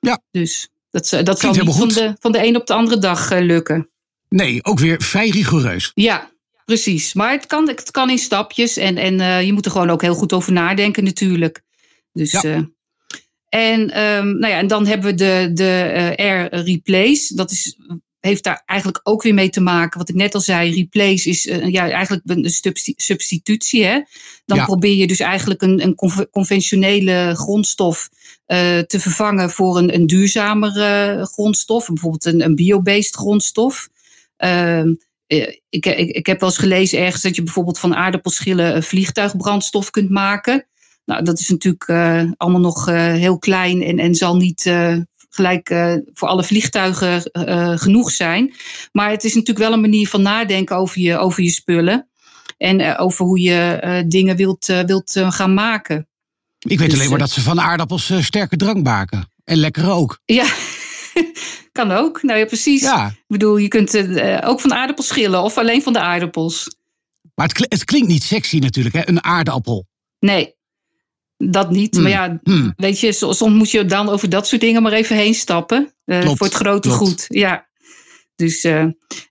Ja. 0.00 0.22
Dus 0.30 0.68
dat, 0.90 1.20
dat 1.24 1.40
zal 1.40 1.52
niet 1.52 1.74
van 1.74 1.88
de, 1.88 2.16
van 2.20 2.32
de 2.32 2.46
een 2.46 2.56
op 2.56 2.66
de 2.66 2.74
andere 2.74 2.98
dag 2.98 3.30
lukken. 3.30 3.90
Nee, 4.28 4.64
ook 4.64 4.78
weer 4.78 5.02
vrij 5.02 5.28
rigoureus. 5.28 5.90
Ja, 5.94 6.30
Precies, 6.66 7.14
maar 7.14 7.30
het 7.30 7.46
kan, 7.46 7.68
het 7.68 7.90
kan 7.90 8.10
in 8.10 8.18
stapjes 8.18 8.76
en, 8.76 8.96
en 8.96 9.18
uh, 9.18 9.42
je 9.42 9.52
moet 9.52 9.64
er 9.64 9.70
gewoon 9.70 9.90
ook 9.90 10.02
heel 10.02 10.14
goed 10.14 10.32
over 10.32 10.52
nadenken 10.52 11.04
natuurlijk. 11.04 11.62
Dus, 12.12 12.30
ja. 12.30 12.44
uh, 12.44 12.60
en, 13.48 13.80
um, 14.02 14.38
nou 14.38 14.52
ja, 14.52 14.58
en 14.58 14.66
dan 14.66 14.86
hebben 14.86 15.10
we 15.10 15.14
de, 15.14 15.50
de 15.52 15.92
uh, 15.94 16.26
Air 16.26 16.54
Replace. 16.54 17.34
Dat 17.34 17.50
is, 17.50 17.78
heeft 18.20 18.44
daar 18.44 18.62
eigenlijk 18.64 19.00
ook 19.02 19.22
weer 19.22 19.34
mee 19.34 19.50
te 19.50 19.60
maken. 19.60 19.98
Wat 19.98 20.08
ik 20.08 20.14
net 20.14 20.34
al 20.34 20.40
zei, 20.40 20.74
replace 20.74 21.28
is 21.28 21.42
ja, 21.44 21.90
eigenlijk 21.90 22.22
een 22.24 22.50
substitutie. 22.96 23.84
Hè? 23.84 24.00
Dan 24.44 24.58
ja. 24.58 24.64
probeer 24.64 24.94
je 24.94 25.06
dus 25.06 25.20
eigenlijk 25.20 25.62
een, 25.62 25.82
een 25.82 25.94
conventionele 26.30 27.32
grondstof 27.34 28.08
te 28.86 28.98
vervangen 28.98 29.50
voor 29.50 29.78
een, 29.78 29.94
een 29.94 30.06
duurzamere 30.06 31.26
grondstof. 31.32 31.86
Bijvoorbeeld 31.86 32.24
een, 32.24 32.40
een 32.40 32.54
biobased 32.54 33.14
grondstof. 33.14 33.88
Ehm, 34.36 34.88
eh, 34.88 34.92
ik, 35.26 35.86
ik, 35.86 36.10
ik 36.10 36.26
heb 36.26 36.40
wel 36.40 36.48
eens 36.48 36.58
gelezen 36.58 36.98
ergens 36.98 37.22
dat 37.22 37.36
je 37.36 37.42
bijvoorbeeld 37.42 37.78
van 37.78 37.94
aardappelschillen 37.94 38.82
vliegtuigbrandstof 38.82 39.90
kunt 39.90 40.10
maken. 40.10 40.66
Nou, 41.04 41.24
dat 41.24 41.38
is 41.38 41.48
natuurlijk 41.48 41.88
uh, 41.88 42.30
allemaal 42.36 42.60
nog 42.60 42.88
uh, 42.88 42.96
heel 42.96 43.38
klein 43.38 43.82
en, 43.82 43.98
en 43.98 44.14
zal 44.14 44.36
niet 44.36 44.64
uh, 44.64 44.96
gelijk 45.30 45.68
voor 46.14 46.28
alle 46.28 46.44
vliegtuigen 46.44 47.30
genoeg 47.78 48.10
zijn. 48.10 48.54
Maar 48.92 49.10
het 49.10 49.24
is 49.24 49.34
natuurlijk 49.34 49.66
wel 49.66 49.72
een 49.72 49.80
manier 49.80 50.08
van 50.08 50.22
nadenken 50.22 50.76
over 50.76 51.00
je, 51.00 51.18
over 51.18 51.42
je 51.42 51.50
spullen. 51.50 52.08
En 52.58 52.98
over 52.98 53.24
hoe 53.24 53.40
je 53.40 54.04
dingen 54.08 54.36
wilt, 54.36 54.66
wilt 54.66 55.12
gaan 55.28 55.54
maken. 55.54 56.08
Ik 56.58 56.78
weet 56.78 56.90
dus, 56.90 56.98
alleen 56.98 57.10
maar 57.10 57.18
dat 57.18 57.30
ze 57.30 57.40
van 57.40 57.60
aardappels 57.60 58.12
sterke 58.20 58.56
drank 58.56 58.84
maken. 58.84 59.30
En 59.44 59.56
lekker 59.56 59.90
ook. 59.90 60.20
Ja, 60.24 60.46
kan 61.72 61.90
ook. 61.92 62.22
Nou 62.22 62.38
ja, 62.38 62.44
precies. 62.44 62.80
Ja. 62.80 63.08
Ik 63.08 63.24
bedoel, 63.26 63.56
je 63.56 63.68
kunt 63.68 63.94
uh, 63.94 64.38
ook 64.44 64.60
van 64.60 64.74
aardappels 64.74 65.06
schillen 65.06 65.42
of 65.42 65.58
alleen 65.58 65.82
van 65.82 65.92
de 65.92 66.00
aardappels. 66.00 66.76
Maar 67.34 67.46
het, 67.46 67.66
het 67.68 67.84
klinkt 67.84 68.08
niet 68.08 68.22
sexy 68.22 68.58
natuurlijk, 68.58 68.94
hè? 68.94 69.08
een 69.08 69.24
aardappel. 69.24 69.86
Nee, 70.18 70.54
dat 71.36 71.70
niet. 71.70 71.94
Hmm. 71.94 72.02
Maar 72.02 72.12
ja, 72.12 72.38
hmm. 72.42 72.72
weet 72.76 73.00
je, 73.00 73.12
soms 73.12 73.40
moet 73.40 73.70
je 73.70 73.84
dan 73.84 74.08
over 74.08 74.28
dat 74.28 74.46
soort 74.46 74.60
dingen 74.60 74.82
maar 74.82 74.92
even 74.92 75.16
heen 75.16 75.34
stappen. 75.34 75.92
Uh, 76.04 76.24
voor 76.24 76.46
het 76.46 76.54
grote 76.54 76.88
klopt. 76.88 77.02
goed. 77.02 77.24
Ja. 77.28 77.65
Dus 78.36 78.64
uh, 78.64 78.84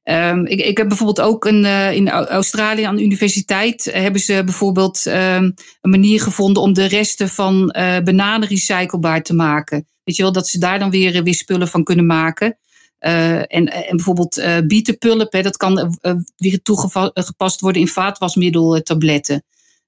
um, 0.04 0.46
ik, 0.46 0.60
ik 0.60 0.78
heb 0.78 0.88
bijvoorbeeld 0.88 1.22
ook 1.22 1.46
een, 1.46 1.64
uh, 1.64 1.92
in 1.92 2.10
Australië 2.10 2.84
aan 2.84 2.96
de 2.96 3.04
universiteit 3.04 3.90
hebben 3.92 4.22
ze 4.22 4.42
bijvoorbeeld 4.46 5.06
um, 5.06 5.14
een 5.14 5.90
manier 5.90 6.22
gevonden 6.22 6.64
om 6.64 6.74
de 6.74 6.86
resten 6.86 7.30
van 7.30 7.76
bananen 8.04 8.48
recyclebaar 8.48 9.24
te 9.24 9.34
maken. 9.34 9.88
Weet 10.04 10.16
je 10.16 10.22
wel, 10.22 10.32
dat 10.32 10.48
ze 10.48 10.60
daar 10.60 10.80
dan 10.80 10.90
weer, 10.90 11.24
weer 11.24 11.34
spullen 11.34 11.68
van 11.68 11.84
kunnen 11.84 12.06
maken. 12.06 12.58
En, 13.00 13.48
en 13.48 13.96
bijvoorbeeld 13.96 14.44
bietenpulp, 14.68 15.34
hè, 15.34 15.42
dat 15.42 15.58
kan 15.58 15.98
weer 16.36 16.62
toegepast 16.62 17.60
worden 17.60 17.82
in 17.82 17.88
vaatwasmiddeltabletten. 17.88 19.44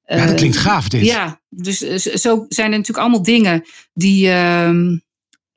ja, 0.05 0.25
dat 0.25 0.35
klinkt 0.35 0.57
gaaf 0.57 0.89
dit. 0.89 1.05
Ja, 1.05 1.41
dus 1.49 1.79
zo 1.99 2.45
zijn 2.49 2.71
er 2.71 2.77
natuurlijk 2.77 3.05
allemaal 3.05 3.23
dingen 3.23 3.63
die 3.93 4.29
ehm, 4.29 4.97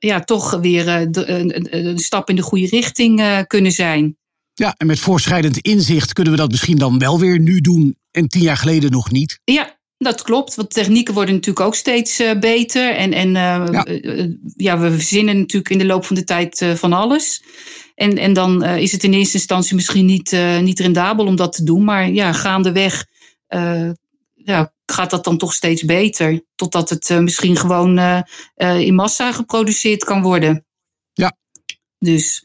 ja, 0.07 0.21
toch 0.21 0.51
weer 0.61 0.89
een, 0.89 1.77
een, 1.77 1.99
stap 1.99 2.29
in 2.29 2.37
de 2.37 2.43
goede 2.43 2.67
richting 2.67 3.45
kunnen 3.47 3.73
zijn. 3.73 4.19
Ja, 4.55 4.75
en 4.77 4.87
met 4.87 4.99
voorschrijdend 4.99 5.59
inzicht 5.59 6.13
kunnen 6.13 6.33
we 6.33 6.39
dat 6.39 6.51
misschien 6.51 6.77
dan 6.77 6.99
wel 6.99 7.19
weer 7.19 7.39
nu 7.39 7.61
doen 7.61 7.97
en 8.11 8.29
tien 8.29 8.43
jaar 8.43 8.57
geleden 8.57 8.91
nog 8.91 9.11
niet. 9.11 9.41
Ja, 9.45 9.79
dat 9.99 10.23
klopt, 10.23 10.55
want 10.55 10.71
technieken 10.71 11.15
worden 11.15 11.35
natuurlijk 11.35 11.67
ook 11.67 11.75
steeds 11.75 12.21
uh, 12.21 12.39
beter. 12.39 12.95
En, 12.95 13.13
en 13.13 13.29
uh, 13.29 13.67
ja. 13.71 13.89
Uh, 13.89 14.35
ja. 14.57 14.79
we 14.79 14.93
verzinnen 14.93 15.39
natuurlijk 15.39 15.71
in 15.71 15.79
de 15.79 15.87
loop 15.87 16.05
van 16.05 16.17
de 16.17 16.25
tijd 16.25 16.67
van 16.75 16.93
alles. 16.93 17.43
En, 17.95 18.19
en 18.19 18.33
dan 18.33 18.65
is 18.65 18.93
het 18.93 19.05
in 19.05 19.13
eerste 19.13 19.37
instantie 19.37 19.75
misschien 19.75 20.07
niet, 20.07 20.37
niet 20.61 20.81
rendabel 20.81 21.27
om 21.27 21.37
dat 21.37 21.53
te 21.53 21.65
doen. 21.65 21.85
Maar 21.85 22.11
ja, 22.11 22.33
gaandeweg 22.33 23.07
ja, 24.35 24.73
gaat 24.91 25.11
dat 25.11 25.25
dan 25.25 25.39
toch 25.39 25.53
steeds 25.53 25.85
beter. 25.85 26.45
Totdat 26.55 26.91
het 26.91 27.09
misschien 27.09 27.57
gewoon 27.57 28.25
in 28.57 28.95
massa 28.95 29.33
geproduceerd 29.33 30.05
kan 30.05 30.23
worden. 30.23 30.65
Ja. 31.13 31.37
Dus. 31.99 32.45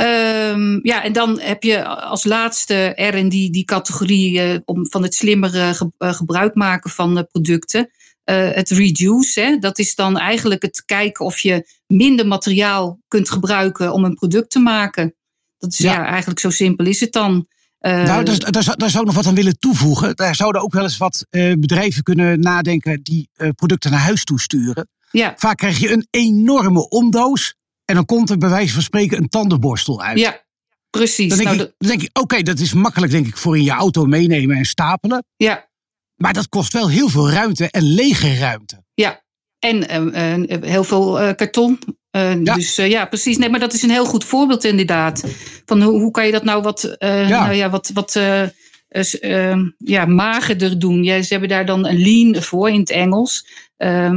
Um, 0.00 0.80
ja, 0.82 1.02
en 1.02 1.12
dan 1.12 1.40
heb 1.40 1.62
je 1.62 1.84
als 1.84 2.24
laatste 2.24 2.74
er 2.74 3.14
in 3.14 3.28
die, 3.28 3.50
die 3.50 3.64
categorie 3.64 4.62
om, 4.64 4.86
van 4.86 5.02
het 5.02 5.14
slimmere 5.14 5.74
ge, 5.74 5.90
gebruik 5.98 6.54
maken 6.54 6.90
van 6.90 7.26
producten. 7.32 7.90
het 8.24 8.70
reduce, 8.70 9.40
hè, 9.40 9.56
dat 9.56 9.78
is 9.78 9.94
dan 9.94 10.18
eigenlijk 10.18 10.62
het 10.62 10.84
kijken 10.84 11.24
of 11.24 11.38
je 11.38 11.66
minder 11.86 12.26
materiaal 12.26 13.00
kunt 13.08 13.30
gebruiken 13.30 13.92
om 13.92 14.04
een 14.04 14.14
product 14.14 14.50
te 14.50 14.58
maken. 14.58 15.14
Dat 15.58 15.72
is 15.72 15.78
ja, 15.78 15.92
ja 15.92 16.06
eigenlijk 16.06 16.40
zo 16.40 16.50
simpel 16.50 16.86
is 16.86 17.00
het 17.00 17.12
dan. 17.12 17.46
Nou, 17.86 18.24
daar, 18.24 18.50
daar, 18.50 18.76
daar, 18.76 18.90
zou 18.90 19.00
ik 19.00 19.06
nog 19.06 19.14
wat 19.14 19.26
aan 19.26 19.34
willen 19.34 19.58
toevoegen. 19.58 20.16
Daar 20.16 20.34
zouden 20.34 20.62
ook 20.62 20.72
wel 20.72 20.82
eens 20.82 20.96
wat 20.96 21.26
bedrijven 21.30 22.02
kunnen 22.02 22.40
nadenken 22.40 23.02
die 23.02 23.30
producten 23.54 23.90
naar 23.90 24.00
huis 24.00 24.24
toe 24.24 24.40
sturen. 24.40 24.88
Ja. 25.10 25.34
Vaak 25.36 25.56
krijg 25.56 25.78
je 25.78 25.92
een 25.92 26.06
enorme 26.10 26.88
omdoos 26.88 27.54
en 27.84 27.94
dan 27.94 28.04
komt 28.04 28.30
er 28.30 28.38
bij 28.38 28.48
wijze 28.48 28.72
van 28.72 28.82
spreken 28.82 29.18
een 29.18 29.28
tandenborstel 29.28 30.02
uit. 30.02 30.18
Ja, 30.18 30.44
precies. 30.90 31.28
Dan 31.28 31.38
denk 31.38 31.50
nou, 31.50 31.60
ik, 31.62 31.74
dan 31.78 31.88
denk 31.88 32.02
ik 32.02 32.18
oké, 32.18 32.42
dat 32.42 32.58
is 32.58 32.72
makkelijk 32.72 33.12
denk 33.12 33.26
ik 33.26 33.36
voor 33.36 33.56
in 33.56 33.64
je 33.64 33.70
auto 33.70 34.04
meenemen 34.04 34.56
en 34.56 34.64
stapelen. 34.64 35.24
Ja. 35.36 35.68
Maar 36.14 36.32
dat 36.32 36.48
kost 36.48 36.72
wel 36.72 36.88
heel 36.88 37.08
veel 37.08 37.30
ruimte 37.30 37.70
en 37.70 37.82
lege 37.82 38.34
ruimte. 38.38 38.84
Ja, 38.94 39.24
en 39.58 39.76
uh, 40.46 40.60
heel 40.60 40.84
veel 40.84 41.34
karton. 41.34 41.78
Uh, 42.16 42.44
ja. 42.44 42.54
Dus 42.54 42.76
ja, 42.76 43.04
precies. 43.04 43.36
Nee, 43.36 43.48
maar 43.48 43.60
dat 43.60 43.72
is 43.72 43.82
een 43.82 43.90
heel 43.90 44.04
goed 44.04 44.24
voorbeeld 44.24 44.64
inderdaad. 44.64 45.24
Van 45.64 45.82
hoe, 45.82 46.00
hoe 46.00 46.10
kan 46.10 46.26
je 46.26 46.32
dat 46.32 46.44
nou 46.44 46.62
wat, 46.62 46.96
ja. 46.98 47.28
Nou 47.28 47.52
ja, 47.52 47.70
wat, 47.70 47.90
wat 47.94 48.20
ja, 49.78 50.06
magerder 50.06 50.78
doen? 50.78 51.04
Ja, 51.04 51.22
ze 51.22 51.28
hebben 51.28 51.48
daar 51.48 51.66
dan 51.66 51.86
een 51.86 51.98
lean 51.98 52.42
voor 52.42 52.70
in 52.70 52.80
het 52.80 52.90
Engels. 52.90 53.46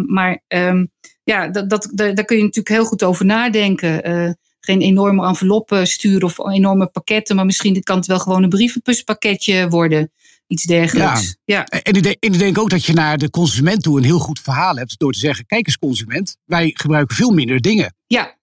maar 0.05 0.41
um, 0.47 0.89
ja, 1.29 1.47
dat, 1.47 1.69
dat, 1.69 1.89
daar 1.93 2.25
kun 2.25 2.37
je 2.37 2.43
natuurlijk 2.43 2.75
heel 2.75 2.85
goed 2.85 3.03
over 3.03 3.25
nadenken. 3.25 4.09
Uh, 4.09 4.31
geen 4.59 4.81
enorme 4.81 5.27
enveloppen 5.27 5.87
sturen 5.87 6.23
of 6.23 6.47
enorme 6.47 6.87
pakketten, 6.87 7.35
maar 7.35 7.45
misschien 7.45 7.83
kan 7.83 7.97
het 7.97 8.05
wel 8.05 8.19
gewoon 8.19 8.43
een 8.43 8.49
brievenbuspakketje 8.49 9.69
worden. 9.69 10.11
Iets 10.49 10.63
dergelijks. 10.63 11.37
Ja. 11.43 11.55
ja. 11.55 11.65
En, 11.65 11.93
ik 11.93 12.03
denk, 12.03 12.15
en 12.19 12.33
ik 12.33 12.39
denk 12.39 12.57
ook 12.57 12.69
dat 12.69 12.85
je 12.85 12.93
naar 12.93 13.17
de 13.17 13.29
consument 13.29 13.83
toe 13.83 13.97
een 13.97 14.03
heel 14.03 14.19
goed 14.19 14.39
verhaal 14.39 14.75
hebt 14.75 14.99
door 14.99 15.11
te 15.11 15.19
zeggen: 15.19 15.45
kijk 15.45 15.65
eens, 15.65 15.77
consument, 15.77 16.37
wij 16.45 16.71
gebruiken 16.73 17.15
veel 17.15 17.31
minder 17.31 17.61
dingen. 17.61 17.95
Ja, 18.07 18.37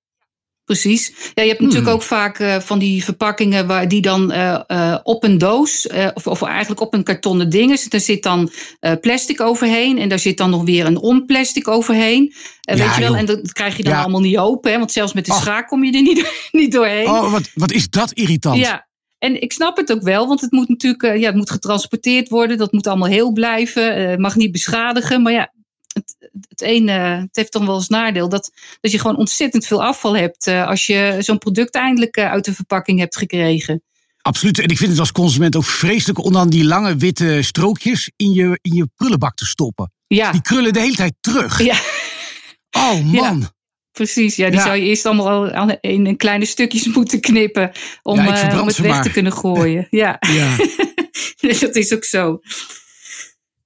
Precies. 0.66 1.12
Ja, 1.34 1.42
je 1.42 1.48
hebt 1.48 1.60
natuurlijk 1.60 1.88
hmm. 1.88 1.96
ook 1.96 2.02
vaak 2.02 2.38
uh, 2.38 2.56
van 2.60 2.78
die 2.78 3.04
verpakkingen 3.04 3.66
waar 3.66 3.88
die 3.88 4.00
dan 4.00 4.32
uh, 4.32 4.60
uh, 4.66 4.98
op 5.02 5.24
een 5.24 5.38
doos, 5.38 5.88
of, 6.14 6.26
of, 6.26 6.42
eigenlijk 6.42 6.80
op 6.80 6.94
een 6.94 7.02
kartonnen 7.02 7.50
ding 7.50 7.72
is. 7.72 7.88
Daar 7.88 8.00
zit 8.00 8.22
dan 8.22 8.50
plastic 9.00 9.40
overheen 9.40 9.98
en 9.98 10.08
daar 10.08 10.18
zit 10.18 10.36
dan 10.36 10.50
nog 10.50 10.64
weer 10.64 10.86
een 10.86 10.98
onplastic 10.98 11.68
overheen. 11.68 12.34
Ja, 12.60 12.76
weet 12.76 12.94
je 12.94 13.00
wel, 13.00 13.10
joh. 13.10 13.18
en 13.18 13.26
dat 13.26 13.52
krijg 13.52 13.76
je 13.76 13.82
dan 13.82 13.92
ja. 13.92 14.00
allemaal 14.00 14.20
niet 14.20 14.38
open, 14.38 14.72
hè? 14.72 14.78
want 14.78 14.92
zelfs 14.92 15.12
met 15.12 15.26
de 15.26 15.32
oh. 15.32 15.40
schaar 15.40 15.66
kom 15.66 15.84
je 15.84 15.92
er 15.92 16.02
niet, 16.02 16.32
niet 16.60 16.72
doorheen. 16.72 17.08
Oh, 17.08 17.32
wat, 17.32 17.50
wat 17.54 17.72
is 17.72 17.88
dat 17.88 18.12
irritant. 18.12 18.58
Ja, 18.58 18.85
en 19.18 19.42
ik 19.42 19.52
snap 19.52 19.76
het 19.76 19.92
ook 19.92 20.02
wel, 20.02 20.26
want 20.26 20.40
het 20.40 20.50
moet 20.50 20.68
natuurlijk 20.68 21.18
ja, 21.18 21.26
het 21.26 21.34
moet 21.34 21.50
getransporteerd 21.50 22.28
worden. 22.28 22.58
Dat 22.58 22.72
moet 22.72 22.86
allemaal 22.86 23.08
heel 23.08 23.32
blijven. 23.32 24.00
Uh, 24.00 24.16
mag 24.16 24.36
niet 24.36 24.52
beschadigen. 24.52 25.22
Maar 25.22 25.32
ja, 25.32 25.52
het, 25.92 26.16
het 26.48 26.60
ene 26.60 26.92
het 26.92 27.36
heeft 27.36 27.52
dan 27.52 27.66
wel 27.66 27.76
eens 27.76 27.88
nadeel 27.88 28.28
dat, 28.28 28.50
dat 28.80 28.90
je 28.92 28.98
gewoon 28.98 29.16
ontzettend 29.16 29.66
veel 29.66 29.84
afval 29.84 30.16
hebt 30.16 30.46
uh, 30.46 30.66
als 30.66 30.86
je 30.86 31.16
zo'n 31.18 31.38
product 31.38 31.74
eindelijk 31.74 32.18
uit 32.18 32.44
de 32.44 32.54
verpakking 32.54 32.98
hebt 32.98 33.16
gekregen. 33.16 33.82
Absoluut. 34.20 34.58
En 34.58 34.68
ik 34.68 34.76
vind 34.76 34.90
het 34.90 35.00
als 35.00 35.12
consument 35.12 35.56
ook 35.56 35.64
vreselijk 35.64 36.24
om 36.24 36.32
dan 36.32 36.48
die 36.48 36.64
lange 36.64 36.96
witte 36.96 37.42
strookjes 37.42 38.10
in 38.16 38.32
je, 38.32 38.58
in 38.62 38.74
je 38.74 38.88
prullenbak 38.94 39.34
te 39.34 39.46
stoppen. 39.46 39.92
Ja. 40.06 40.32
Die 40.32 40.42
krullen 40.42 40.72
de 40.72 40.80
hele 40.80 40.94
tijd 40.94 41.14
terug. 41.20 41.62
Ja. 41.62 41.78
Oh 42.70 43.04
man. 43.20 43.40
Ja. 43.40 43.54
Precies, 43.96 44.36
ja, 44.36 44.46
die 44.46 44.58
ja. 44.58 44.64
zou 44.64 44.76
je 44.76 44.82
eerst 44.82 45.06
allemaal 45.06 45.76
in 45.80 46.16
kleine 46.16 46.44
stukjes 46.44 46.86
moeten 46.96 47.20
knippen 47.20 47.70
om, 48.02 48.16
ja, 48.16 48.52
uh, 48.52 48.60
om 48.60 48.66
het 48.66 48.78
weg 48.78 48.90
maar. 48.90 49.02
te 49.02 49.10
kunnen 49.10 49.32
gooien. 49.32 49.86
Ja, 50.02 50.16
ja. 50.20 50.56
dat 51.60 51.76
is 51.76 51.94
ook 51.94 52.04
zo. 52.04 52.40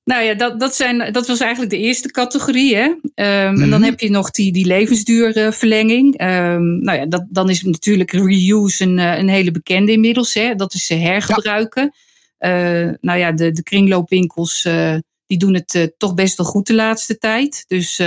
Nou 0.04 0.22
ja, 0.22 0.34
dat, 0.34 0.60
dat, 0.60 0.74
zijn, 0.74 1.12
dat 1.12 1.26
was 1.26 1.40
eigenlijk 1.40 1.70
de 1.70 1.78
eerste 1.78 2.10
categorie. 2.10 2.76
Hè? 2.76 2.84
Um, 2.84 2.96
mm-hmm. 3.14 3.62
En 3.62 3.70
dan 3.70 3.82
heb 3.82 4.00
je 4.00 4.10
nog 4.10 4.30
die, 4.30 4.52
die 4.52 4.66
levensduurverlenging. 4.66 6.20
Um, 6.22 6.82
nou 6.82 6.98
ja, 6.98 7.06
dat, 7.06 7.26
dan 7.28 7.50
is 7.50 7.62
natuurlijk 7.62 8.12
reuse 8.12 8.84
een, 8.84 8.98
een 8.98 9.28
hele 9.28 9.50
bekende 9.50 9.92
inmiddels. 9.92 10.34
Hè? 10.34 10.54
Dat 10.54 10.74
is 10.74 10.88
hergebruiken. 10.88 11.94
Ja. 12.38 12.82
Uh, 12.82 12.94
nou 13.00 13.18
ja, 13.18 13.32
de, 13.32 13.50
de 13.50 13.62
kringloopwinkels 13.62 14.64
uh, 14.64 14.96
die 15.26 15.38
doen 15.38 15.54
het 15.54 15.74
uh, 15.74 15.84
toch 15.98 16.14
best 16.14 16.36
wel 16.36 16.46
goed 16.46 16.66
de 16.66 16.74
laatste 16.74 17.18
tijd. 17.18 17.64
Dus 17.66 18.00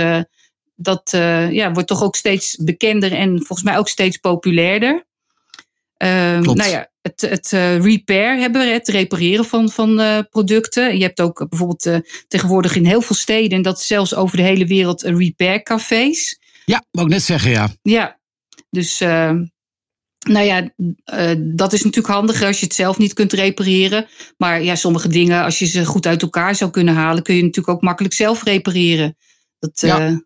dat 0.74 1.10
ja, 1.50 1.72
wordt 1.72 1.88
toch 1.88 2.02
ook 2.02 2.16
steeds 2.16 2.56
bekender 2.56 3.12
en 3.12 3.36
volgens 3.36 3.62
mij 3.62 3.78
ook 3.78 3.88
steeds 3.88 4.16
populairder. 4.16 5.06
Um, 5.98 6.42
nou 6.42 6.70
ja, 6.70 6.90
het, 7.02 7.20
het 7.20 7.52
uh, 7.52 7.80
repair 7.80 8.38
hebben 8.38 8.60
we, 8.60 8.72
het 8.72 8.88
repareren 8.88 9.44
van, 9.44 9.70
van 9.70 10.00
uh, 10.00 10.18
producten. 10.30 10.96
Je 10.96 11.02
hebt 11.02 11.20
ook 11.20 11.46
bijvoorbeeld 11.48 12.02
tegenwoordig 12.28 12.76
in 12.76 12.84
heel 12.84 13.00
veel 13.00 13.16
steden, 13.16 13.56
en 13.56 13.62
dat 13.62 13.80
zelfs 13.80 14.14
over 14.14 14.36
de 14.36 14.42
hele 14.42 14.66
wereld, 14.66 15.02
repair 15.02 15.62
cafés. 15.62 16.38
Ja, 16.64 16.84
wou 16.90 17.06
ik 17.06 17.12
net 17.12 17.22
zeggen, 17.22 17.50
ja. 17.50 17.70
Ja, 17.82 18.18
dus 18.70 19.00
ehm, 19.00 19.44
nou 20.18 20.46
ja, 20.46 20.70
dat 21.38 21.72
is 21.72 21.82
natuurlijk 21.82 22.14
handiger 22.14 22.46
als 22.46 22.58
je 22.58 22.64
het 22.64 22.74
zelf 22.74 22.98
niet 22.98 23.12
kunt 23.12 23.32
repareren. 23.32 24.06
Maar 24.36 24.62
ja, 24.62 24.74
sommige 24.74 25.08
dingen, 25.08 25.44
als 25.44 25.58
je 25.58 25.66
ze 25.66 25.84
goed 25.84 26.06
uit 26.06 26.22
elkaar 26.22 26.54
zou 26.54 26.70
kunnen 26.70 26.94
halen, 26.94 27.22
kun 27.22 27.34
je 27.34 27.42
natuurlijk 27.42 27.76
ook 27.76 27.82
makkelijk 27.82 28.14
zelf 28.14 28.42
repareren. 28.42 29.16
Dat, 29.58 29.80
ja. 29.80 30.22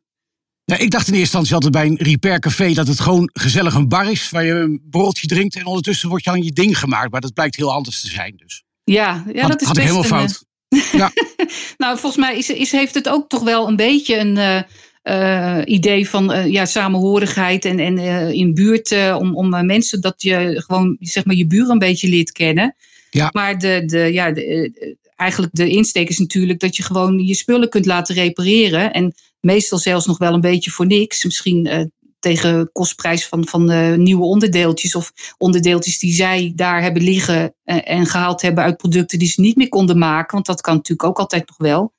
Nou, 0.68 0.83
ik 0.83 0.90
dacht 0.90 1.09
in 1.09 1.14
eerste 1.14 1.38
instantie 1.38 1.54
altijd 1.54 1.72
bij 1.72 1.87
een 1.87 2.12
repair 2.12 2.38
café 2.38 2.72
dat 2.72 2.87
het 2.87 3.00
gewoon 3.00 3.31
gezellig 3.33 3.74
een 3.74 3.88
bar 3.88 4.11
is 4.11 4.31
waar 4.31 4.44
je 4.44 4.52
een 4.52 4.83
broodje 4.90 5.26
drinkt 5.26 5.57
en 5.57 5.66
ondertussen 5.66 6.09
wordt 6.09 6.24
je 6.24 6.31
aan 6.31 6.42
je 6.42 6.52
ding 6.52 6.78
gemaakt. 6.78 7.11
Maar 7.11 7.20
dat 7.20 7.35
blijkt 7.35 7.57
heel 7.57 7.72
anders 7.72 8.00
te 8.00 8.09
zijn. 8.09 8.35
Dus. 8.37 8.64
Ja, 8.85 9.24
ja 9.33 9.40
had, 9.40 9.50
dat 9.50 9.61
is 9.61 9.66
had 9.66 9.76
ik 9.76 9.83
helemaal 9.83 10.02
een, 10.02 10.09
fout. 10.09 10.44
ja. 10.92 11.12
nou, 11.83 11.98
volgens 11.98 12.22
mij 12.26 12.37
is, 12.38 12.50
is, 12.50 12.72
heeft 12.72 12.94
het 12.94 13.09
ook 13.09 13.28
toch 13.28 13.42
wel 13.42 13.68
een 13.68 13.76
beetje 13.76 14.18
een 14.18 14.37
uh, 14.37 14.62
uh, 15.02 15.62
idee 15.64 16.09
van 16.09 16.33
uh, 16.33 16.46
ja, 16.46 16.64
samenhorigheid 16.64 17.64
en, 17.64 17.78
en 17.78 17.98
in 18.35 18.54
buurt 18.54 18.92
om, 19.18 19.37
om 19.37 19.66
mensen 19.66 20.00
dat 20.00 20.22
je 20.22 20.62
gewoon 20.66 20.96
zeg 21.00 21.24
maar 21.24 21.37
je 21.37 21.46
buren 21.46 21.70
een 21.70 21.78
beetje 21.78 22.09
leert 22.09 22.33
kennen. 22.33 22.76
Ja. 23.11 23.31
Maar 23.33 23.59
de, 23.59 23.83
de, 23.87 23.98
ja, 23.98 24.33
de, 24.33 24.96
eigenlijk 25.16 25.52
de 25.54 25.68
insteek 25.68 26.09
is 26.09 26.18
natuurlijk 26.18 26.61
dat 26.61 26.76
je 26.76 26.83
gewoon 26.83 27.18
je 27.18 27.35
spullen 27.35 27.68
kunt 27.68 27.87
laten 27.87 28.14
repareren. 28.14 28.92
En 28.92 29.14
meestal 29.40 29.79
zelfs 29.79 30.07
nog 30.07 30.18
wel 30.18 30.35
een 30.35 30.40
beetje 30.40 30.70
voor 30.70 30.87
niks. 30.87 31.24
Misschien 31.24 31.66
uh, 31.66 31.85
tegen 32.18 32.72
kostprijs 32.72 33.27
van, 33.27 33.46
van 33.46 33.72
uh, 33.72 33.94
nieuwe 33.94 34.24
onderdeeltjes 34.24 34.94
of 34.94 35.12
onderdeeltjes 35.38 35.98
die 35.98 36.12
zij 36.12 36.53
daar 36.55 36.83
hebben 36.83 37.03
liggen 37.03 37.55
en, 37.64 37.85
en 37.85 38.07
gehaald 38.07 38.42
hebben 38.42 38.64
uit 38.64 38.77
producten 38.77 39.18
die 39.18 39.29
ze 39.29 39.40
niet 39.40 39.57
meer 39.57 39.68
konden 39.68 39.98
maken. 39.98 40.35
Want 40.35 40.46
dat 40.46 40.61
kan 40.61 40.74
natuurlijk 40.74 41.09
ook 41.09 41.18
altijd 41.18 41.48
nog 41.48 41.57
wel. 41.57 41.94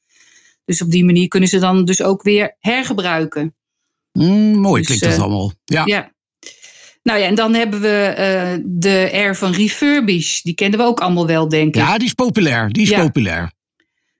Dus 0.65 0.82
op 0.82 0.91
die 0.91 1.06
manier 1.06 1.28
kunnen 1.28 1.49
ze 1.49 1.60
dan 1.60 1.86
dus 1.86 2.02
ook 2.02 2.23
weer 2.23 2.56
hergebruiken. 2.60 3.56
Mm, 4.12 4.58
mooi 4.58 4.82
dus, 4.82 4.97
klinkt 4.97 5.15
dat 5.15 5.25
allemaal. 5.25 5.52
Ja. 5.65 5.82
ja. 5.86 6.12
Nou 7.04 7.19
ja, 7.19 7.25
en 7.25 7.36
dan 7.36 7.54
hebben 7.54 7.82
we 7.82 8.15
uh, 8.17 8.63
de 8.65 9.10
Air 9.13 9.36
van 9.36 9.52
Refurbish. 9.52 10.41
Die 10.41 10.54
kennen 10.54 10.80
we 10.80 10.86
ook 10.86 10.99
allemaal 10.99 11.28
wel, 11.28 11.49
denk 11.49 11.67
ik. 11.67 11.82
Ja, 11.82 11.97
die 11.97 12.08
is 12.08 12.13
populair. 12.13 12.69
Die 12.69 12.84
is 12.84 12.89
ja. 12.89 13.02
populair. 13.02 13.52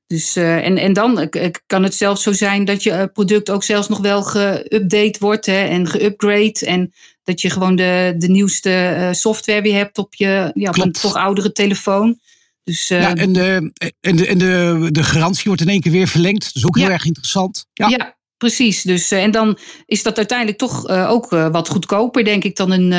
Dus, 0.10 0.38
uh, 0.38 0.66
en, 0.66 0.78
en 0.78 0.94
dan 0.94 1.30
kan 1.66 1.84
het 1.84 1.96
zelfs 1.96 2.24
zo 2.24 2.32
zijn 2.32 2.66
dat 2.66 2.84
je 2.84 3.10
product 3.14 3.50
ook 3.50 3.64
zelfs 3.64 3.88
nog 3.88 4.00
wel 4.00 4.24
geüpdate 4.24 5.20
wordt 5.20 5.46
hè, 5.46 5.64
en 5.64 5.88
geupgrade. 5.88 6.66
En 6.66 6.94
dat 7.24 7.42
je 7.42 7.50
gewoon 7.50 7.76
de, 7.76 8.16
de 8.18 8.28
nieuwste 8.28 8.96
uh, 9.00 9.14
software 9.14 9.62
weer 9.62 9.76
hebt 9.76 9.98
op 9.98 10.16
je 10.16 10.52
ja, 10.54 10.70
op 10.70 10.78
een 10.78 10.92
toch 10.92 11.14
oudere 11.14 11.52
telefoon. 11.52 12.20
Dus, 12.64 12.92
uh, 12.92 13.02
ja, 13.02 13.16
en, 13.16 13.34
de, 13.34 13.72
en, 14.00 14.16
de, 14.16 14.28
en 14.28 14.38
de, 14.38 14.88
de 14.92 15.04
garantie 15.04 15.44
wordt 15.46 15.62
in 15.62 15.70
één 15.70 15.82
keer 15.82 15.92
weer 15.92 16.08
verlengd. 16.08 16.44
Dat 16.44 16.56
is 16.56 16.66
ook 16.66 16.78
heel 16.78 16.90
erg 16.90 17.06
interessant. 17.06 17.66
Ja, 17.74 17.88
ja 17.88 18.18
precies. 18.38 18.82
Dus, 18.82 19.12
en 19.12 19.32
dan 19.32 19.58
is 19.86 20.04
dat 20.04 20.18
uiteindelijk 20.18 20.58
toch 20.58 20.88
ook 20.88 21.30
wat 21.30 21.70
goedkoper, 21.70 22.24
denk 22.24 22.44
ik, 22.44 22.56
dan 22.56 22.72
een, 22.72 22.92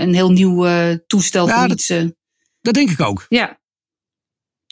een 0.00 0.14
heel 0.14 0.30
nieuw 0.30 0.66
toestel 1.06 1.46
ja, 1.46 1.58
voor 1.58 1.68
dat, 1.68 1.78
iets. 1.78 1.92
dat 2.60 2.74
denk 2.74 2.90
ik 2.90 3.00
ook. 3.00 3.26
Ja, 3.28 3.58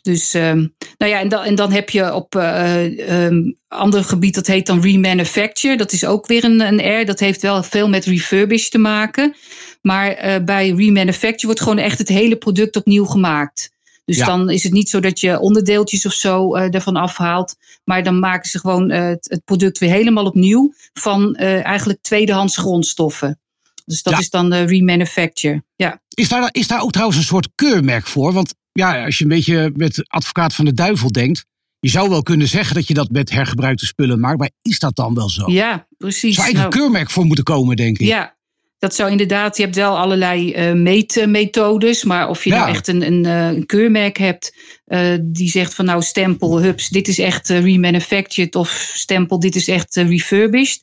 dus, 0.03 0.35
um, 0.35 0.75
nou 0.99 1.13
ja, 1.13 1.21
en 1.21 1.29
dan, 1.29 1.45
en 1.45 1.55
dan 1.55 1.73
heb 1.73 1.91
je 1.91 2.15
op 2.15 2.35
uh, 2.35 3.25
um, 3.25 3.57
ander 3.69 4.05
gebied, 4.05 4.35
dat 4.35 4.47
heet 4.47 4.67
dan 4.67 4.81
remanufacture. 4.81 5.77
Dat 5.77 5.93
is 5.93 6.05
ook 6.05 6.27
weer 6.27 6.45
een, 6.45 6.61
een 6.61 7.01
R. 7.01 7.05
Dat 7.05 7.21
heeft 7.21 7.43
wel 7.43 7.63
veel 7.63 7.89
met 7.89 8.05
refurbish 8.05 8.69
te 8.69 8.79
maken. 8.79 9.35
Maar 9.83 10.25
uh, 10.25 10.45
bij 10.45 10.71
remanufacture 10.71 11.47
wordt 11.47 11.61
gewoon 11.61 11.79
echt 11.79 11.99
het 11.99 12.09
hele 12.09 12.37
product 12.37 12.77
opnieuw 12.77 13.05
gemaakt. 13.05 13.71
Dus 14.05 14.17
ja. 14.17 14.27
dan 14.27 14.51
is 14.51 14.63
het 14.63 14.73
niet 14.73 14.89
zo 14.89 15.01
dat 15.01 15.21
je 15.21 15.39
onderdeeltjes 15.39 16.07
of 16.07 16.13
zo 16.13 16.57
uh, 16.57 16.75
ervan 16.75 16.97
afhaalt. 16.97 17.57
Maar 17.85 18.03
dan 18.03 18.19
maken 18.19 18.51
ze 18.51 18.59
gewoon 18.59 18.91
het, 18.91 19.27
het, 19.31 19.45
product 19.45 19.79
weer 19.79 19.91
helemaal 19.91 20.27
opnieuw 20.27 20.75
van 20.93 21.35
eigenlijk 21.37 22.03
tweedehands 22.03 22.57
grondstoffen. 22.57 23.41
Dus 23.85 24.03
dat 24.03 24.19
is 24.19 24.31
dan 24.31 24.51
de 24.51 24.63
remanufacture. 24.63 25.65
Ja. 25.77 26.01
Is, 26.09 26.29
daar, 26.29 26.49
is 26.53 26.67
daar 26.67 26.81
ook 26.81 26.93
trouwens 26.93 27.19
een 27.19 27.25
soort 27.25 27.49
keurmerk 27.55 28.07
voor? 28.07 28.33
Want 28.33 28.55
ja, 28.73 29.05
als 29.05 29.19
je 29.19 29.25
een 29.25 29.31
beetje 29.31 29.73
met 29.75 30.09
advocaat 30.09 30.55
van 30.55 30.65
de 30.65 30.73
duivel 30.73 31.13
denkt. 31.13 31.45
Je 31.81 31.89
zou 31.89 32.09
wel 32.09 32.23
kunnen 32.23 32.49
zeggen 32.49 32.75
dat 32.75 32.87
je 32.87 32.95
dat 32.95 33.11
met 33.11 33.31
hergebruikte 33.31 33.87
spullen 33.87 34.21
maakt, 34.21 34.39
maar 34.39 34.51
is 34.63 34.79
dat 34.79 34.97
dan 34.97 35.15
wel 35.15 35.31
zo? 35.31 35.51
Ja, 35.51 35.87
precies. 35.99 36.35
Zou 36.35 36.47
eigenlijk 36.47 36.55
nou, 36.55 36.65
een 36.65 36.91
keurmerk 36.91 37.11
voor 37.11 37.25
moeten 37.25 37.45
komen, 37.45 37.77
denk 37.77 37.99
ik. 37.99 38.07
Ja, 38.07 38.37
dat 38.83 38.95
zou 38.95 39.11
inderdaad, 39.11 39.57
je 39.57 39.63
hebt 39.63 39.75
wel 39.75 39.99
allerlei 39.99 40.71
uh, 40.71 40.73
meetmethodes, 40.73 42.05
maar 42.05 42.29
of 42.29 42.45
je 42.45 42.51
nou 42.51 42.69
echt 42.69 42.89
een, 42.89 43.07
een, 43.07 43.25
uh, 43.25 43.47
een 43.47 43.67
keurmerk 43.67 44.17
hebt 44.17 44.57
uh, 44.87 45.17
die 45.21 45.51
zegt 45.51 45.75
van 45.75 45.85
nou 45.85 46.03
stempel, 46.03 46.61
hups, 46.61 46.89
dit 46.89 47.09
is 47.09 47.19
echt 47.19 47.49
remanufactured 47.49 48.55
of 48.55 48.93
stempel, 48.95 49.41
dit 49.41 49.57
is 49.57 49.69
echt 49.69 49.97
refurbished. 49.97 50.83